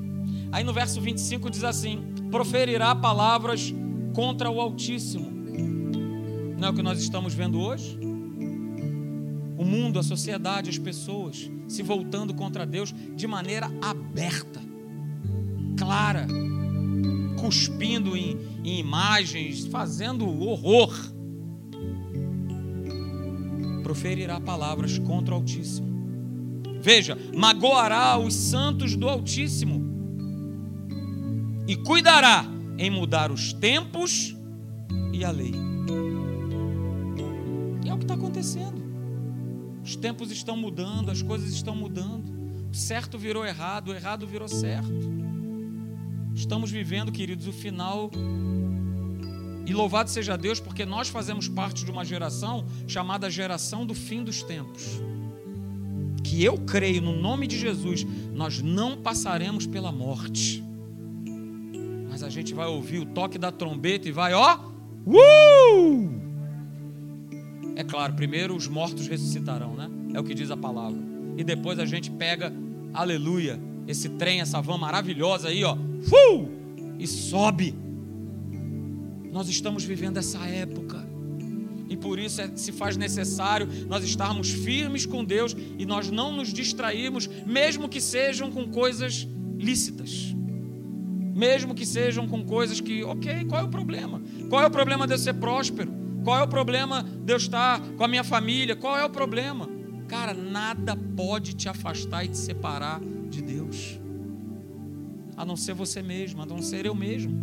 [0.52, 3.74] Aí no verso 25 diz assim: proferirá palavras
[4.14, 5.32] contra o Altíssimo.
[6.60, 7.98] Não é o que nós estamos vendo hoje?
[9.58, 14.62] O mundo, a sociedade, as pessoas se voltando contra Deus de maneira aberta,
[15.78, 16.28] clara,
[17.40, 20.94] cuspindo em, em imagens, fazendo horror.
[23.84, 25.88] Proferirá palavras contra o Altíssimo.
[26.82, 29.84] Veja, magoará os santos do Altíssimo
[31.68, 32.46] e cuidará
[32.78, 34.36] em mudar os tempos
[35.14, 35.54] e a lei.
[37.84, 38.85] E é o que está acontecendo.
[39.86, 42.34] Os tempos estão mudando, as coisas estão mudando.
[42.72, 44.92] O certo virou errado, o errado virou certo.
[46.34, 48.10] Estamos vivendo, queridos, o final.
[49.64, 54.24] E louvado seja Deus, porque nós fazemos parte de uma geração chamada geração do fim
[54.24, 55.00] dos tempos.
[56.24, 60.64] Que eu creio, no nome de Jesus, nós não passaremos pela morte.
[62.10, 64.58] Mas a gente vai ouvir o toque da trombeta e vai, ó,
[65.06, 66.25] uh!
[67.76, 69.90] É claro, primeiro os mortos ressuscitarão, né?
[70.14, 71.00] É o que diz a palavra.
[71.38, 72.54] E depois a gente pega,
[72.94, 76.50] aleluia, esse trem, essa van maravilhosa aí, ó, uh,
[76.98, 77.76] e sobe.
[79.32, 81.06] Nós estamos vivendo essa época.
[81.90, 86.32] E por isso é, se faz necessário nós estarmos firmes com Deus e nós não
[86.32, 90.34] nos distrairmos, mesmo que sejam com coisas lícitas.
[91.36, 94.22] Mesmo que sejam com coisas que, ok, qual é o problema?
[94.50, 96.05] Qual é o problema de eu ser próspero?
[96.26, 98.76] Qual é o problema de eu estar com a minha família?
[98.76, 99.70] Qual é o problema?
[100.10, 103.00] Cara, nada pode te afastar e te separar
[103.30, 104.00] de Deus,
[105.38, 107.34] a não ser você mesmo, a não ser eu mesmo.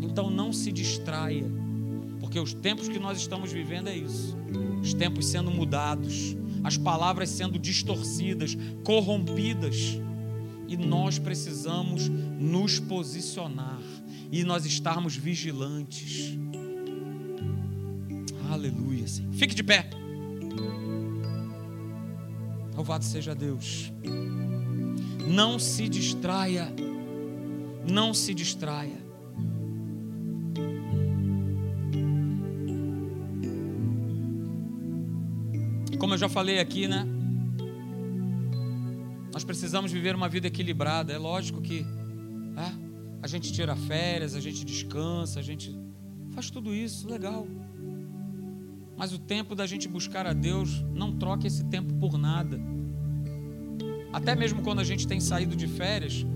[0.00, 1.50] Então não se distraia,
[2.20, 4.36] porque os tempos que nós estamos vivendo é isso
[4.82, 9.98] os tempos sendo mudados, as palavras sendo distorcidas, corrompidas.
[10.66, 13.80] E nós precisamos nos posicionar
[14.30, 16.36] e nós estarmos vigilantes.
[18.52, 19.32] Aleluia, Senhor.
[19.32, 19.88] Fique de pé.
[22.76, 23.90] Louvado seja Deus.
[25.26, 26.68] Não se distraia.
[27.90, 29.00] Não se distraia.
[35.98, 37.06] Como eu já falei aqui, né?
[39.32, 41.10] Nós precisamos viver uma vida equilibrada.
[41.10, 41.86] É lógico que
[42.56, 42.72] é,
[43.22, 45.74] a gente tira férias, a gente descansa, a gente
[46.34, 47.46] faz tudo isso, legal.
[48.96, 52.60] Mas o tempo da gente buscar a Deus, não troque esse tempo por nada.
[54.12, 56.26] Até mesmo quando a gente tem saído de férias,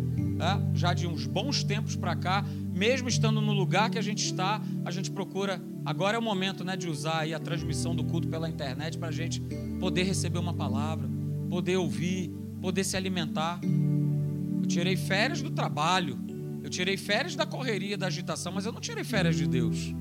[0.41, 2.45] é, já de uns bons tempos para cá,
[2.75, 5.61] mesmo estando no lugar que a gente está, a gente procura.
[5.85, 9.09] Agora é o momento né, de usar aí a transmissão do culto pela internet para
[9.09, 9.41] a gente
[9.79, 11.09] poder receber uma palavra,
[11.49, 12.31] poder ouvir,
[12.61, 13.61] poder se alimentar.
[14.61, 16.19] Eu tirei férias do trabalho,
[16.63, 19.95] eu tirei férias da correria, da agitação, mas eu não tirei férias de Deus.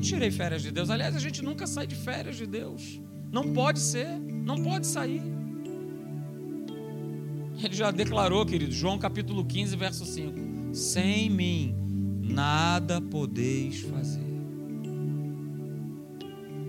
[0.00, 0.90] Tirei férias de Deus.
[0.90, 3.00] Aliás, a gente nunca sai de férias de Deus.
[3.30, 5.22] Não pode ser, não pode sair.
[7.62, 11.74] Ele já declarou, querido, João capítulo 15, verso 5: Sem mim
[12.22, 14.30] nada podeis fazer.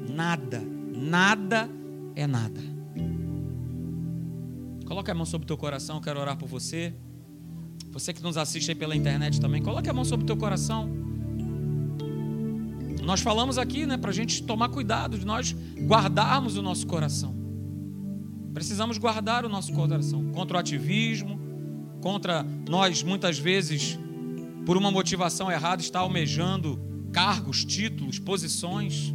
[0.09, 0.61] Nada,
[0.93, 1.69] nada
[2.15, 2.59] é nada.
[4.85, 6.93] Coloque a mão sobre o teu coração, quero orar por você.
[7.91, 11.00] Você que nos assiste aí pela internet também, coloque a mão sobre o teu coração.
[13.01, 17.35] Nós falamos aqui, né, para a gente tomar cuidado de nós guardarmos o nosso coração.
[18.53, 21.39] Precisamos guardar o nosso coração contra o ativismo,
[22.01, 23.97] contra nós muitas vezes,
[24.65, 26.79] por uma motivação errada, estar almejando
[27.11, 29.13] cargos, títulos, posições.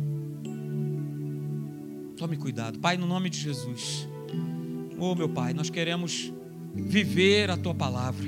[2.17, 2.79] Tome cuidado.
[2.79, 4.09] Pai, no nome de Jesus.
[4.99, 6.33] Oh, meu Pai, nós queremos
[6.75, 8.27] viver a tua palavra.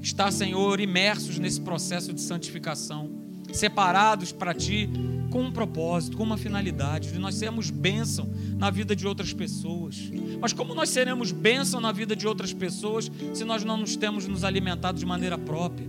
[0.00, 3.21] Estar, Senhor, imersos nesse processo de santificação,
[3.52, 4.88] separados para ti
[5.30, 10.10] com um propósito, com uma finalidade, de nós sermos bênção na vida de outras pessoas.
[10.40, 14.26] Mas como nós seremos bênção na vida de outras pessoas se nós não nos temos
[14.26, 15.86] nos alimentado de maneira própria?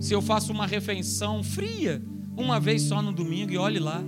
[0.00, 2.02] Se eu faço uma refeição fria
[2.36, 4.02] uma vez só no domingo e olhe lá.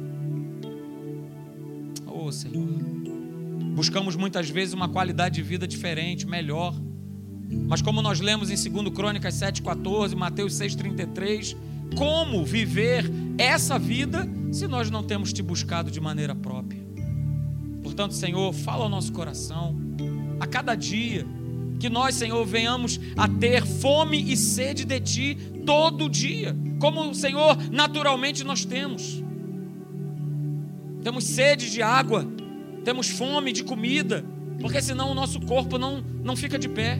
[2.06, 2.66] Oh, Senhor.
[3.74, 6.74] Buscamos muitas vezes uma qualidade de vida diferente, melhor.
[7.68, 11.56] Mas como nós lemos em 2 Crônicas 7,14, Mateus 6,33,
[11.94, 16.84] como viver essa vida se nós não temos te buscado de maneira própria?
[17.82, 19.76] Portanto, Senhor, fala ao nosso coração,
[20.40, 21.24] a cada dia,
[21.78, 27.56] que nós, Senhor, venhamos a ter fome e sede de Ti todo dia, como, Senhor,
[27.70, 29.22] naturalmente nós temos.
[31.02, 32.26] Temos sede de água,
[32.84, 34.24] temos fome de comida,
[34.60, 36.98] porque senão o nosso corpo não, não fica de pé.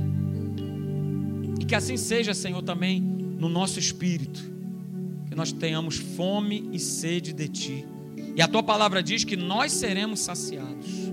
[1.61, 4.56] E que assim seja, Senhor, também no nosso espírito
[5.37, 7.87] nós tenhamos fome e sede de Ti.
[8.35, 11.13] E a Tua palavra diz que nós seremos saciados.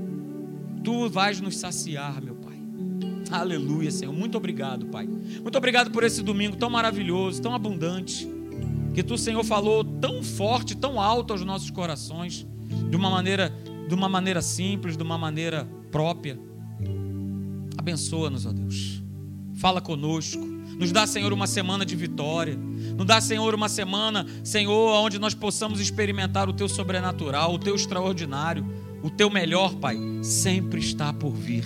[0.81, 2.57] Tu vais nos saciar, meu Pai.
[3.29, 4.13] Aleluia, Senhor.
[4.13, 5.05] Muito obrigado, Pai.
[5.05, 8.25] Muito obrigado por esse domingo tão maravilhoso, tão abundante.
[8.93, 12.47] Que Tu, Senhor, falou tão forte, tão alto aos nossos corações,
[12.89, 13.53] de uma maneira,
[13.89, 16.39] de uma maneira simples, de uma maneira própria.
[17.77, 19.03] Abençoa-nos, ó Deus.
[19.55, 22.57] Fala conosco nos dá, Senhor, uma semana de vitória.
[22.57, 27.75] Nos dá, Senhor, uma semana, Senhor, onde nós possamos experimentar o Teu sobrenatural, o Teu
[27.75, 28.65] extraordinário,
[29.01, 31.65] o Teu melhor, Pai, sempre está por vir.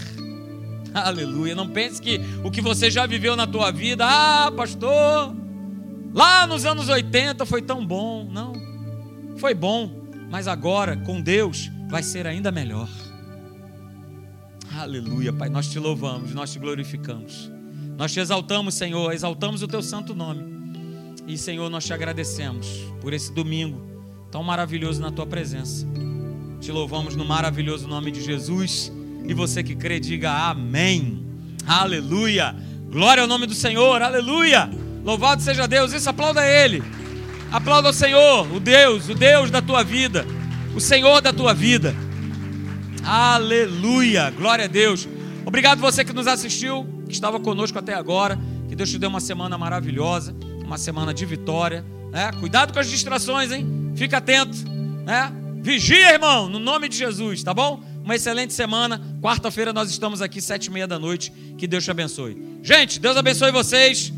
[0.93, 1.55] Aleluia.
[1.55, 5.35] Não pense que o que você já viveu na tua vida, ah, pastor,
[6.13, 8.27] lá nos anos 80 foi tão bom.
[8.31, 8.53] Não,
[9.37, 12.89] foi bom, mas agora, com Deus, vai ser ainda melhor.
[14.77, 15.49] Aleluia, Pai.
[15.49, 17.56] Nós te louvamos, nós te glorificamos.
[17.97, 20.43] Nós te exaltamos, Senhor, exaltamos o teu santo nome.
[21.25, 22.67] E, Senhor, nós te agradecemos
[23.01, 23.81] por esse domingo
[24.31, 25.87] tão maravilhoso na tua presença.
[26.61, 28.91] Te louvamos no maravilhoso nome de Jesus.
[29.27, 31.25] E você que crê, diga amém.
[31.65, 32.55] Aleluia.
[32.91, 33.99] Glória ao nome do Senhor.
[33.99, 34.69] Aleluia.
[35.03, 35.91] Louvado seja Deus.
[35.91, 36.83] Isso, aplauda Ele.
[37.51, 40.25] Aplauda o Senhor, o Deus, o Deus da tua vida,
[40.75, 41.95] o Senhor da tua vida.
[43.03, 44.29] Aleluia.
[44.29, 45.07] Glória a Deus.
[45.45, 48.37] Obrigado você que nos assistiu que estava conosco até agora.
[48.67, 51.85] Que Deus te dê uma semana maravilhosa, uma semana de vitória.
[52.11, 52.31] Né?
[52.39, 53.93] Cuidado com as distrações, hein?
[53.95, 54.57] Fica atento.
[55.05, 55.31] Né?
[55.61, 57.83] Vigia, irmão, no nome de Jesus, tá bom?
[58.03, 59.01] Uma excelente semana.
[59.21, 61.31] Quarta-feira nós estamos aqui, sete e meia da noite.
[61.57, 62.59] Que Deus te abençoe.
[62.63, 64.13] Gente, Deus abençoe vocês.